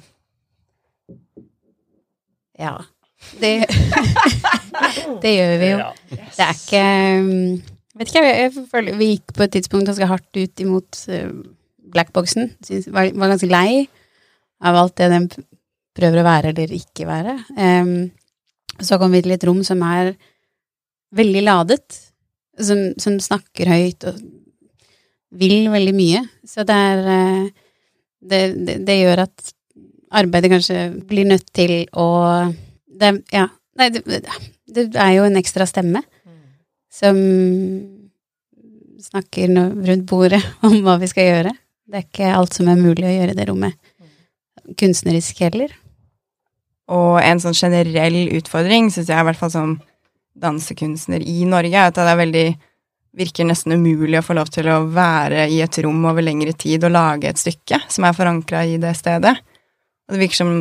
Ja. 2.58 2.76
Det, 3.40 3.52
det 5.22 5.32
gjør 5.34 5.54
vi 5.58 5.70
jo. 5.72 5.78
Ja. 5.82 5.90
Det 6.38 6.44
er 6.44 6.54
ikke 6.54 6.82
um, 7.18 7.76
Vet 7.98 8.12
ikke, 8.12 8.22
jeg, 8.22 8.42
jeg 8.44 8.66
føler 8.70 8.98
Vi 9.00 9.08
gikk 9.10 9.32
på 9.34 9.42
et 9.42 9.54
tidspunkt 9.56 9.88
ganske 9.90 10.06
hardt 10.06 10.38
ut 10.38 10.62
imot 10.62 11.00
uh, 11.10 11.32
blackboxen. 11.90 12.52
Var, 12.94 13.10
var 13.18 13.32
ganske 13.32 13.50
lei 13.50 13.86
av 14.62 14.78
alt 14.78 14.96
det 14.98 15.10
den 15.10 15.28
prøver 15.98 16.20
å 16.20 16.26
være 16.26 16.52
eller 16.52 16.74
ikke 16.74 17.08
være. 17.08 17.34
Um, 17.58 18.10
så 18.78 19.00
kom 19.00 19.14
vi 19.14 19.22
til 19.24 19.34
et 19.34 19.46
rom 19.48 19.64
som 19.66 19.82
er 19.86 20.12
veldig 21.18 21.42
ladet, 21.46 21.98
som, 22.60 22.90
som 23.00 23.16
snakker 23.22 23.70
høyt 23.70 24.06
og 24.10 24.20
vil 25.38 25.66
veldig 25.72 25.94
mye. 25.96 26.22
Så 26.46 26.66
det 26.68 26.78
er 26.92 27.02
uh, 27.08 27.68
det, 28.18 28.42
det, 28.66 28.78
det 28.86 28.98
gjør 29.00 29.24
at 29.26 29.54
arbeidet 30.10 30.52
kanskje 30.52 30.84
blir 31.08 31.28
nødt 31.28 31.46
til 31.56 31.82
å 31.92 32.08
det, 32.98 33.12
Ja, 33.34 33.46
nei, 33.78 33.90
det, 33.94 34.22
det 34.66 34.88
er 34.96 35.12
jo 35.18 35.26
en 35.28 35.38
ekstra 35.38 35.66
stemme 35.68 36.02
som 36.92 37.18
snakker 38.98 39.52
rundt 39.54 40.06
bordet 40.08 40.42
om 40.66 40.80
hva 40.84 40.98
vi 41.00 41.10
skal 41.10 41.28
gjøre. 41.28 41.52
Det 41.88 42.00
er 42.00 42.06
ikke 42.06 42.32
alt 42.36 42.56
som 42.56 42.68
er 42.68 42.80
mulig 42.80 43.06
å 43.06 43.12
gjøre 43.12 43.34
i 43.34 43.38
det 43.38 43.46
rommet. 43.48 43.76
Kunstnerisk 44.78 45.38
heller. 45.46 45.72
Og 46.92 47.18
en 47.20 47.40
sånn 47.40 47.56
generell 47.56 48.32
utfordring, 48.36 48.90
syns 48.92 49.10
jeg 49.12 49.20
i 49.20 49.28
hvert 49.28 49.38
fall 49.38 49.52
som 49.52 49.76
dansekunstner 50.38 51.24
i 51.24 51.44
Norge, 51.48 51.84
at 51.84 51.96
det 51.96 52.08
er 52.08 52.20
veldig 52.20 52.48
virker 53.18 53.48
nesten 53.48 53.74
umulig 53.74 54.20
å 54.20 54.24
få 54.24 54.36
lov 54.36 54.50
til 54.52 54.68
å 54.70 54.82
være 54.92 55.48
i 55.50 55.60
et 55.64 55.78
rom 55.82 56.04
over 56.06 56.22
lengre 56.22 56.52
tid 56.56 56.84
og 56.86 56.94
lage 56.94 57.30
et 57.30 57.40
stykke 57.40 57.80
som 57.90 58.06
er 58.06 58.16
forankra 58.16 58.62
i 58.68 58.76
det 58.80 58.92
stedet. 58.98 59.34
Det 60.08 60.18
virker 60.22 60.40
som 60.40 60.52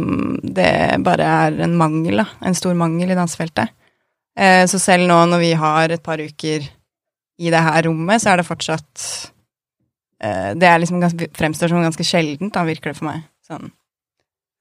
det 0.43 0.71
bare 1.05 1.27
er 1.47 1.61
en 1.63 1.75
mangel, 1.79 2.19
da. 2.19 2.25
En 2.43 2.55
stor 2.57 2.75
mangel 2.75 3.13
i 3.13 3.17
dansefeltet. 3.17 3.71
Eh, 4.37 4.65
så 4.69 4.79
selv 4.79 5.07
nå 5.07 5.17
når 5.31 5.41
vi 5.41 5.53
har 5.57 5.93
et 5.93 6.03
par 6.03 6.21
uker 6.21 6.67
i 7.37 7.51
det 7.53 7.63
her 7.63 7.87
rommet, 7.87 8.21
så 8.21 8.33
er 8.33 8.41
det 8.41 8.47
fortsatt 8.47 9.03
eh, 10.21 10.51
Det 10.57 10.67
er 10.67 10.81
liksom 10.81 11.01
ganske, 11.01 11.29
fremstår 11.37 11.71
som 11.71 11.85
ganske 11.85 12.05
sjeldent, 12.05 12.53
da, 12.53 12.65
virker 12.67 12.91
det 12.91 12.99
for 12.99 13.09
meg. 13.09 13.23
Sånn. 13.47 13.71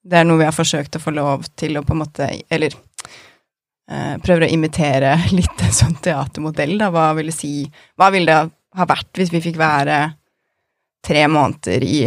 Det 0.06 0.20
er 0.20 0.28
noe 0.28 0.40
vi 0.40 0.46
har 0.46 0.54
forsøkt 0.54 0.96
å 0.96 1.02
få 1.02 1.12
lov 1.16 1.48
til 1.58 1.76
å 1.76 1.82
på 1.82 1.96
en 1.96 2.02
måte 2.04 2.28
Eller 2.52 2.76
eh, 3.90 4.14
prøver 4.22 4.46
å 4.46 4.52
imitere 4.54 5.16
litt 5.38 5.66
en 5.66 5.74
sånn 5.74 5.98
teatermodell, 5.98 6.76
da. 6.80 6.92
Hva 6.94 7.10
ville 7.18 7.34
si 7.34 7.66
Hva 7.98 8.12
ville 8.14 8.30
det 8.30 8.54
ha 8.76 8.86
vært 8.86 9.18
hvis 9.18 9.32
vi 9.32 9.42
fikk 9.44 9.58
være 9.58 9.98
tre 11.06 11.26
måneder 11.30 11.84
i, 11.86 12.00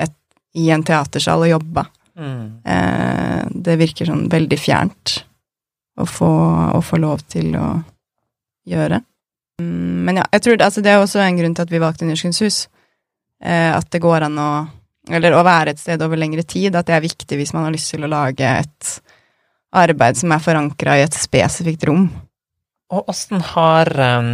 et, 0.00 0.18
i 0.56 0.68
en 0.72 0.84
teatersal 0.86 1.46
og 1.46 1.52
jobba? 1.52 1.88
Mm. 2.18 2.60
Eh, 2.66 3.42
det 3.50 3.76
virker 3.80 4.08
sånn 4.10 4.26
veldig 4.30 4.58
fjernt 4.58 5.20
å 5.98 6.06
få, 6.06 6.30
å 6.74 6.80
få 6.82 6.98
lov 7.00 7.22
til 7.30 7.54
å 7.58 7.68
gjøre. 8.68 9.00
Mm, 9.62 10.04
Men 10.06 10.20
ja, 10.22 10.26
jeg 10.32 10.44
tror 10.44 10.64
altså 10.64 10.82
det 10.84 10.92
er 10.92 11.02
også 11.02 11.22
en 11.22 11.38
grunn 11.38 11.54
til 11.56 11.66
at 11.66 11.72
vi 11.72 11.82
valgte 11.82 12.06
Nynorskens 12.06 12.42
hus. 12.44 12.58
Eh, 13.42 13.70
at 13.74 13.90
det 13.90 14.02
går 14.02 14.28
an 14.28 14.42
å 14.42 14.50
Eller 15.08 15.32
å 15.32 15.40
være 15.40 15.72
et 15.72 15.78
sted 15.80 16.02
over 16.04 16.20
lengre 16.20 16.42
tid. 16.44 16.74
At 16.76 16.84
det 16.84 16.92
er 16.92 17.00
viktig 17.00 17.36
hvis 17.40 17.54
man 17.54 17.64
har 17.64 17.72
lyst 17.72 17.94
til 17.94 18.02
å 18.04 18.10
lage 18.12 18.44
et 18.44 18.88
arbeid 19.72 20.18
som 20.20 20.34
er 20.34 20.42
forankra 20.44 20.98
i 20.98 21.04
et 21.06 21.16
spesifikt 21.16 21.86
rom. 21.88 22.10
Og 22.92 23.08
åssen 23.08 23.40
har 23.54 23.88
um, 23.96 24.28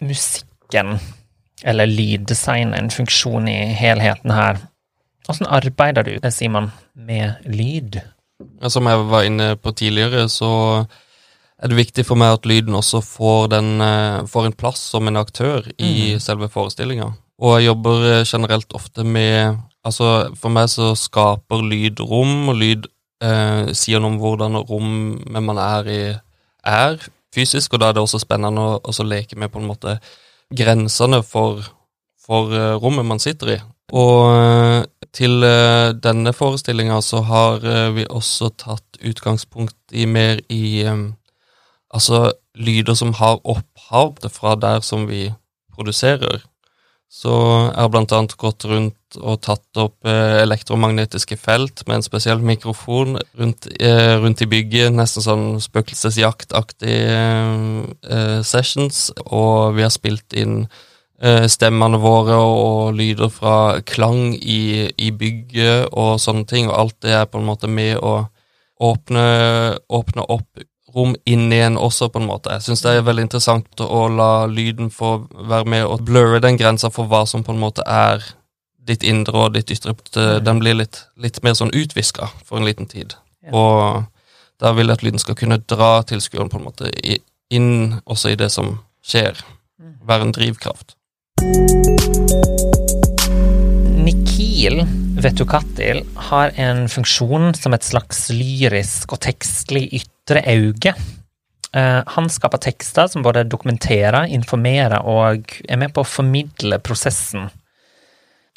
musikken, 0.00 0.96
eller 1.60 1.92
lyddesign, 1.92 2.72
en 2.72 2.88
funksjon 2.88 3.48
i 3.52 3.58
helheten 3.76 4.32
her? 4.32 4.62
Åssen 5.28 5.46
arbeider 5.46 6.06
du, 6.06 6.30
Simon, 6.32 6.70
med 6.94 7.44
lyd? 7.44 8.00
Som 8.70 8.88
jeg 8.88 9.04
var 9.10 9.26
inne 9.28 9.52
på 9.60 9.74
tidligere, 9.76 10.28
så 10.32 10.50
er 11.58 11.70
det 11.70 11.78
viktig 11.78 12.04
for 12.06 12.18
meg 12.20 12.38
at 12.38 12.46
lyden 12.46 12.76
også 12.78 13.02
får, 13.04 13.48
den, 13.52 13.80
eh, 13.82 14.24
får 14.30 14.48
en 14.48 14.56
plass 14.56 14.82
som 14.94 15.08
en 15.08 15.20
aktør 15.20 15.66
i 15.76 16.16
selve 16.22 16.48
forestillinga. 16.48 17.10
Og 17.38 17.58
jeg 17.58 17.68
jobber 17.68 18.06
eh, 18.12 18.24
generelt 18.26 18.72
ofte 18.74 19.04
med 19.04 19.58
Altså, 19.86 20.34
for 20.36 20.52
meg 20.52 20.66
så 20.68 20.90
skaper 20.98 21.62
lyd 21.64 22.00
rom, 22.04 22.50
og 22.50 22.58
lyd 22.58 22.88
eh, 23.24 23.70
sier 23.78 24.02
noe 24.02 24.10
om 24.10 24.18
hvordan 24.20 24.58
rommet 24.68 25.44
man 25.46 25.60
er 25.62 25.88
i, 25.88 26.00
er 26.66 26.98
fysisk, 27.34 27.72
og 27.72 27.80
da 27.80 27.88
er 27.88 27.96
det 27.96 28.02
også 28.02 28.20
spennende 28.20 28.60
å 28.60 28.74
også 28.82 29.06
leke 29.06 29.38
med 29.38 29.52
på 29.54 29.62
en 29.62 29.68
måte 29.70 29.94
grensene 30.54 31.22
for, 31.24 31.62
for 32.20 32.52
eh, 32.52 32.74
rommet 32.82 33.06
man 33.06 33.22
sitter 33.22 33.54
i. 33.54 33.58
Og 33.96 34.34
eh, 34.34 34.82
til 35.16 35.42
eh, 35.46 35.94
denne 35.96 36.34
forestillinga 36.36 37.00
så 37.04 37.22
har 37.24 37.64
eh, 37.64 37.88
vi 37.96 38.04
også 38.04 38.50
tatt 38.60 39.00
utgangspunkt 39.00 39.76
i 39.92 40.06
mer 40.06 40.42
i 40.48 40.86
Altså 41.88 42.34
lyder 42.52 42.92
som 42.92 43.14
har 43.16 43.38
opphav 43.48 44.18
fra 44.28 44.52
der 44.60 44.82
som 44.84 45.06
vi 45.08 45.30
produserer. 45.72 46.42
Så 47.08 47.32
jeg 47.32 47.80
har 47.80 47.88
blant 47.88 48.12
annet 48.12 48.34
gått 48.36 48.66
rundt 48.68 49.16
og 49.16 49.40
tatt 49.40 49.80
opp 49.80 50.04
elektromagnetiske 50.04 51.38
felt 51.40 51.80
med 51.86 51.96
en 51.96 52.04
spesiell 52.04 52.44
mikrofon 52.44 53.16
rundt, 53.40 53.70
rundt 54.20 54.44
i 54.44 54.50
bygget, 54.52 54.92
nesten 54.92 55.24
sånn 55.24 55.46
spøkelsesjaktaktig 55.64 56.98
sessions, 58.44 59.06
og 59.24 59.78
vi 59.80 59.86
har 59.86 59.94
spilt 59.96 60.36
inn 60.36 60.66
stemmene 61.50 61.98
våre 61.98 62.36
og, 62.38 62.94
lyder 62.94 63.30
fra 63.34 63.80
klang 63.82 64.36
i, 64.38 64.86
i 64.94 65.08
bygget 65.10 65.88
og 65.90 66.20
sånne 66.22 66.46
ting, 66.46 66.68
og 66.70 66.76
alt 66.78 66.96
det 67.02 67.16
er 67.18 67.24
på 67.26 67.40
en 67.40 67.48
måte 67.48 67.66
med 67.66 67.98
å 67.98 68.28
åpne, 68.78 69.24
åpne 69.88 70.26
opp 70.30 70.62
rom 70.94 71.14
inn 71.28 71.52
igjen 71.52 71.76
også, 71.78 72.08
på 72.12 72.22
en 72.22 72.28
måte. 72.28 72.54
Jeg 72.56 72.68
syns 72.68 72.82
det 72.84 72.94
er 72.94 73.06
veldig 73.06 73.26
interessant 73.26 73.82
å 73.84 74.06
la 74.12 74.46
lyden 74.50 74.92
få 74.94 75.16
være 75.50 75.68
med 75.68 75.86
og 75.86 76.04
blurre 76.08 76.40
den 76.44 76.58
grensa 76.60 76.90
for 76.94 77.10
hva 77.10 77.24
som 77.28 77.44
på 77.44 77.54
en 77.54 77.62
måte 77.62 77.84
er 77.84 78.24
ditt 78.88 79.04
indre 79.04 79.46
og 79.46 79.56
ditt 79.56 79.70
ytre. 79.74 79.94
Den 80.44 80.62
blir 80.62 80.78
litt, 80.78 81.02
litt 81.20 81.42
mer 81.44 81.58
sånn 81.58 81.74
utviska 81.76 82.30
for 82.44 82.58
en 82.60 82.68
liten 82.68 82.88
tid. 82.88 83.14
Ja. 83.44 83.52
Og 83.52 84.62
da 84.62 84.72
vil 84.74 84.88
jeg 84.88 84.98
at 84.98 85.04
lyden 85.06 85.22
skal 85.22 85.36
kunne 85.38 85.60
dra 85.70 85.98
tilskueren 86.08 86.50
på 86.50 86.60
en 86.60 86.68
måte 86.70 86.92
inn 87.52 87.98
også 88.08 88.32
i 88.32 88.38
det 88.40 88.50
som 88.54 88.78
skjer. 89.04 89.38
Være 90.08 90.28
en 90.28 90.34
drivkraft. 90.34 90.97
Nikil 94.04 94.82
Vetukatil 95.18 96.02
har 96.30 96.52
en 96.54 96.88
funksjon 96.88 97.54
som 97.54 97.74
et 97.74 97.86
slags 97.86 98.28
lyrisk 98.30 99.12
og 99.14 99.22
tekstlig 99.26 99.88
ytre 100.00 100.42
auge. 100.46 100.94
Eh, 101.74 102.02
Han 102.06 102.28
skaper 102.30 102.58
tekster 102.62 103.08
som 103.10 103.22
både 103.22 103.44
dokumenterer, 103.44 104.28
informerer 104.30 105.02
og 105.02 105.50
er 105.68 105.80
med 105.80 105.94
på 105.94 106.04
å 106.04 106.08
formidle 106.08 106.78
prosessen. 106.78 107.50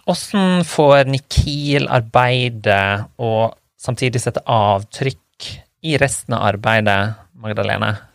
Hvordan 0.06 0.64
får 0.66 1.10
Nikil 1.10 1.88
arbeide 1.90 3.08
og 3.18 3.58
samtidig 3.82 4.22
sette 4.22 4.44
avtrykk 4.46 5.52
i 5.82 5.98
resten 6.02 6.38
av 6.38 6.46
arbeidet, 6.54 7.16
Magdalene? 7.42 8.11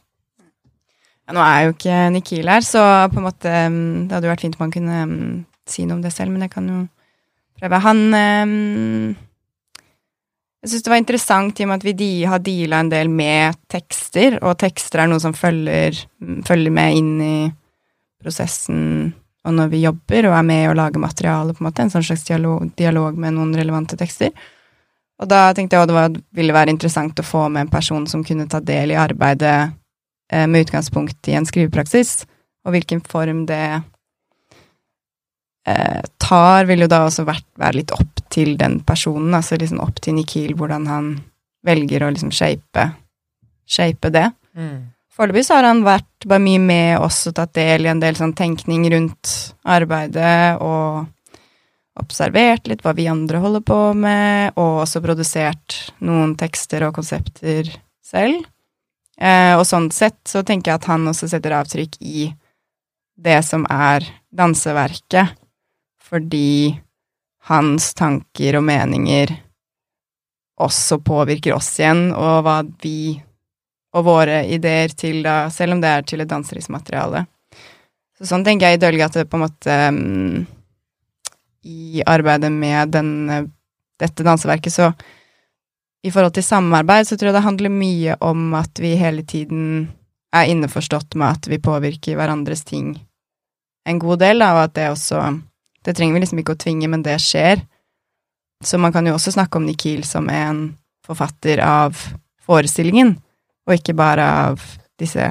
Nå 1.35 1.43
er 1.43 1.61
jo 1.65 1.75
ikke 1.75 2.01
Nikhil 2.15 2.49
her, 2.51 2.63
så 2.63 2.83
på 3.11 3.19
en 3.19 3.27
måte 3.27 3.51
mm, 3.51 4.07
Det 4.07 4.15
hadde 4.15 4.29
jo 4.29 4.33
vært 4.35 4.45
fint 4.45 4.59
om 4.59 4.67
han 4.67 4.75
kunne 4.75 4.99
mm, 5.11 5.33
si 5.67 5.87
noe 5.87 5.99
om 5.99 6.05
det 6.05 6.13
selv, 6.15 6.31
men 6.31 6.47
jeg 6.47 6.53
kan 6.53 6.69
jo 6.71 6.81
prøve. 7.59 7.81
Han 7.83 8.03
mm, 8.15 9.11
Jeg 10.63 10.71
syns 10.71 10.87
det 10.87 10.95
var 10.95 11.03
interessant 11.03 11.59
i 11.61 11.67
og 11.67 11.73
med 11.73 11.81
at 11.81 11.87
vi 11.89 11.97
de, 11.99 12.11
har 12.31 12.43
deala 12.47 12.81
en 12.83 12.93
del 12.93 13.11
med 13.11 13.59
tekster, 13.73 14.39
og 14.43 14.59
tekster 14.63 15.03
er 15.03 15.11
noe 15.11 15.23
som 15.23 15.35
følger, 15.35 15.99
følger 16.47 16.75
med 16.75 16.99
inn 17.03 17.15
i 17.23 17.37
prosessen 18.23 19.15
og 19.47 19.55
når 19.55 19.71
vi 19.71 19.85
jobber 19.85 20.27
og 20.27 20.35
er 20.35 20.47
med 20.47 20.69
og 20.73 20.77
lager 20.81 21.03
materiale, 21.03 21.55
på 21.55 21.63
en 21.63 21.69
måte, 21.69 21.85
en 21.85 21.93
sånn 21.93 22.05
slags 22.07 22.27
dialog, 22.27 22.67
dialog 22.79 23.19
med 23.19 23.37
noen 23.37 23.55
relevante 23.55 23.99
tekster. 23.99 24.33
Og 25.23 25.29
da 25.31 25.53
tenkte 25.57 25.79
jeg 25.79 25.87
at 25.87 25.93
det 25.95 26.23
ville 26.37 26.55
være 26.57 26.75
interessant 26.75 27.23
å 27.23 27.25
få 27.25 27.47
med 27.49 27.67
en 27.67 27.73
person 27.73 28.09
som 28.11 28.25
kunne 28.27 28.49
ta 28.51 28.61
del 28.61 28.93
i 28.93 28.99
arbeidet 29.01 29.71
med 30.33 30.67
utgangspunkt 30.67 31.29
i 31.31 31.37
en 31.39 31.47
skrivepraksis, 31.47 32.25
og 32.67 32.75
hvilken 32.75 33.01
form 33.07 33.45
det 33.47 33.83
eh, 35.67 36.03
tar, 36.19 36.67
vil 36.67 36.83
jo 36.83 36.91
da 36.91 37.05
også 37.07 37.27
være 37.29 37.77
litt 37.77 37.95
opp 37.95 38.25
til 38.33 38.57
den 38.59 38.81
personen, 38.87 39.35
altså 39.39 39.59
liksom 39.61 39.81
opp 39.85 40.01
til 40.03 40.19
Nikhil, 40.19 40.57
hvordan 40.59 40.87
han 40.91 41.13
velger 41.67 42.07
å 42.07 42.11
liksom 42.15 42.33
shape, 42.35 42.91
shape 43.67 44.11
det. 44.15 44.29
Foreløpig 45.17 45.47
så 45.47 45.57
har 45.57 45.71
han 45.71 45.85
vært 45.87 46.27
bare 46.29 46.45
mye 46.45 46.61
med 46.61 46.99
oss 47.01 47.23
og 47.31 47.37
tatt 47.39 47.55
del 47.57 47.87
i 47.87 47.93
en 47.93 48.03
del 48.03 48.19
sånn 48.19 48.35
tenkning 48.37 48.85
rundt 48.93 49.33
arbeidet, 49.65 50.61
og 50.61 51.07
observert 51.97 52.69
litt 52.69 52.83
hva 52.85 52.93
vi 52.97 53.07
andre 53.09 53.41
holder 53.41 53.65
på 53.65 53.79
med, 53.97 54.53
og 54.61 54.83
også 54.85 55.01
produsert 55.05 55.79
noen 56.05 56.37
tekster 56.37 56.85
og 56.85 56.99
konsepter 56.99 57.71
selv. 58.05 58.45
Eh, 59.21 59.55
og 59.57 59.65
sånn 59.65 59.89
sett 59.95 60.21
så 60.29 60.43
tenker 60.45 60.73
jeg 60.73 60.83
at 60.83 60.89
han 60.91 61.09
også 61.09 61.29
setter 61.31 61.57
avtrykk 61.57 61.97
i 62.05 62.29
det 63.17 63.39
som 63.47 63.65
er 63.73 64.05
danseverket, 64.37 65.33
fordi 66.05 66.77
hans 67.49 67.93
tanker 67.97 68.59
og 68.59 68.67
meninger 68.67 69.33
også 70.61 70.99
påvirker 71.05 71.57
oss 71.57 71.71
igjen, 71.81 72.11
og 72.17 72.43
hva 72.45 72.61
vi 72.83 73.17
og 73.97 74.05
våre 74.05 74.43
ideer 74.53 74.93
til 74.93 75.23
da, 75.25 75.47
selv 75.53 75.77
om 75.77 75.81
det 75.81 75.89
er 75.89 76.05
til 76.05 76.21
et 76.21 76.29
danseringsmateriale. 76.29 77.25
Så 78.17 78.29
sånn 78.29 78.45
tenker 78.45 78.69
jeg 78.69 78.79
i 78.79 78.83
Dølge 78.83 79.25
på 79.25 79.39
en 79.39 79.45
måte 79.45 79.77
um, 79.93 80.45
I 81.65 82.03
arbeidet 82.09 82.51
med 82.53 82.93
den, 82.93 83.13
dette 84.01 84.25
danseverket, 84.27 84.73
så 84.73 84.91
i 86.05 86.11
forhold 86.13 86.37
til 86.37 86.45
samarbeid, 86.45 87.09
så 87.09 87.17
tror 87.17 87.31
jeg 87.31 87.39
det 87.39 87.47
handler 87.47 87.73
mye 87.73 88.17
om 88.25 88.55
at 88.59 88.79
vi 88.83 88.95
hele 88.99 89.25
tiden 89.27 89.89
er 90.37 90.51
innforstått 90.53 91.17
med 91.17 91.39
at 91.39 91.49
vi 91.49 91.63
påvirker 91.63 92.19
hverandres 92.19 92.65
ting 92.67 92.95
en 93.87 93.99
god 94.03 94.19
del, 94.19 94.43
da, 94.43 94.51
og 94.57 94.65
at 94.67 94.75
det 94.75 94.91
også 94.91 95.23
Det 95.87 95.95
trenger 95.95 96.17
vi 96.17 96.21
liksom 96.25 96.39
ikke 96.43 96.57
å 96.57 96.59
tvinge, 96.59 96.89
men 96.91 97.03
det 97.07 97.15
skjer. 97.23 97.61
Så 98.59 98.75
man 98.83 98.91
kan 98.91 99.07
jo 99.07 99.13
også 99.15 99.31
snakke 99.37 99.61
om 99.61 99.69
Nikhil 99.69 100.01
som 100.03 100.27
en 100.27 100.73
forfatter 101.07 101.61
av 101.63 101.95
forestillingen, 102.43 103.13
og 103.71 103.75
ikke 103.77 103.95
bare 103.95 104.25
av 104.49 104.65
disse 104.99 105.29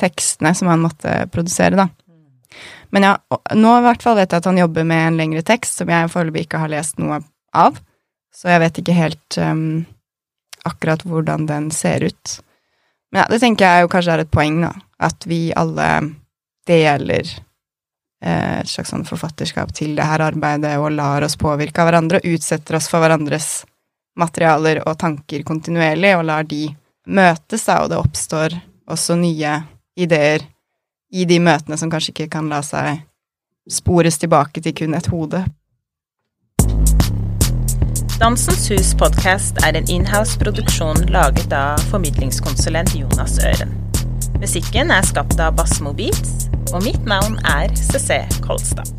tekstene 0.00 0.54
som 0.56 0.70
han 0.72 0.80
måtte 0.80 1.12
produsere, 1.28 1.76
da. 1.76 1.90
Men 2.88 3.04
ja, 3.04 3.12
nå 3.52 3.74
i 3.76 3.84
hvert 3.84 4.00
fall 4.00 4.16
vet 4.16 4.32
jeg 4.32 4.40
at 4.40 4.48
han 4.48 4.62
jobber 4.62 4.88
med 4.88 5.10
en 5.10 5.20
lengre 5.20 5.44
tekst 5.44 5.82
som 5.82 5.92
jeg 5.92 6.08
foreløpig 6.08 6.46
ikke 6.46 6.62
har 6.62 6.72
lest 6.72 6.96
noe 7.02 7.20
av, 7.52 7.76
så 8.32 8.54
jeg 8.54 8.62
vet 8.64 8.80
ikke 8.80 8.96
helt 8.96 9.38
um, 9.44 9.84
akkurat 10.66 11.04
hvordan 11.06 11.46
den 11.48 11.70
ser 11.74 12.06
ut. 12.08 12.38
Men 13.12 13.22
ja, 13.22 13.28
det 13.30 13.42
tenker 13.42 13.64
jeg 13.64 13.84
jo 13.84 13.92
kanskje 13.92 14.16
er 14.16 14.24
et 14.24 14.32
poeng, 14.32 14.62
da, 14.66 14.72
at 15.08 15.28
vi 15.28 15.48
alle 15.56 15.90
deler 16.68 17.30
Eh, 18.24 18.60
et 18.60 18.66
slags 18.66 18.90
sånn 18.90 19.06
forfatterskap 19.06 19.70
til 19.76 19.94
det 19.94 20.06
her 20.06 20.22
arbeidet 20.24 20.74
og 20.82 20.90
lar 20.96 21.22
oss 21.22 21.38
påvirke 21.38 21.82
av 21.82 21.86
hverandre 21.86 22.18
og 22.18 22.32
utsetter 22.34 22.78
oss 22.78 22.88
for 22.90 23.02
hverandres 23.02 23.62
materialer 24.18 24.80
og 24.82 24.96
tanker 24.98 25.44
kontinuerlig 25.46 26.16
og 26.16 26.24
lar 26.26 26.48
de 26.48 26.64
møtes, 27.06 27.62
da, 27.68 27.78
og 27.84 27.92
det 27.92 28.00
oppstår 28.00 28.56
også 28.90 29.14
nye 29.20 29.52
ideer 29.98 30.42
i 31.14 31.28
de 31.30 31.38
møtene 31.40 31.78
som 31.78 31.92
kanskje 31.92 32.16
ikke 32.16 32.32
kan 32.34 32.50
la 32.50 32.58
seg 32.66 33.04
spores 33.70 34.18
tilbake 34.18 34.64
til 34.64 34.74
kun 34.74 34.98
et 34.98 35.06
hode. 35.12 35.44
Dansens 38.18 38.66
Hus 38.66 38.88
podkast 38.98 39.60
er 39.62 39.76
en 39.78 39.84
inhouse-produksjon 39.86 41.04
laget 41.14 41.52
av 41.54 41.78
formidlingskonsulent 41.92 42.90
Jonas 42.98 43.36
Øren. 43.46 43.70
Musikken 44.42 44.90
er 44.90 45.06
skapt 45.06 45.38
av 45.38 45.54
Bassmo 45.54 45.92
Beats 45.94 46.48
og 46.72 46.82
mitt 46.82 47.06
navn 47.06 47.38
er 47.46 47.70
CC 47.78 48.18
Kolstad. 48.42 48.90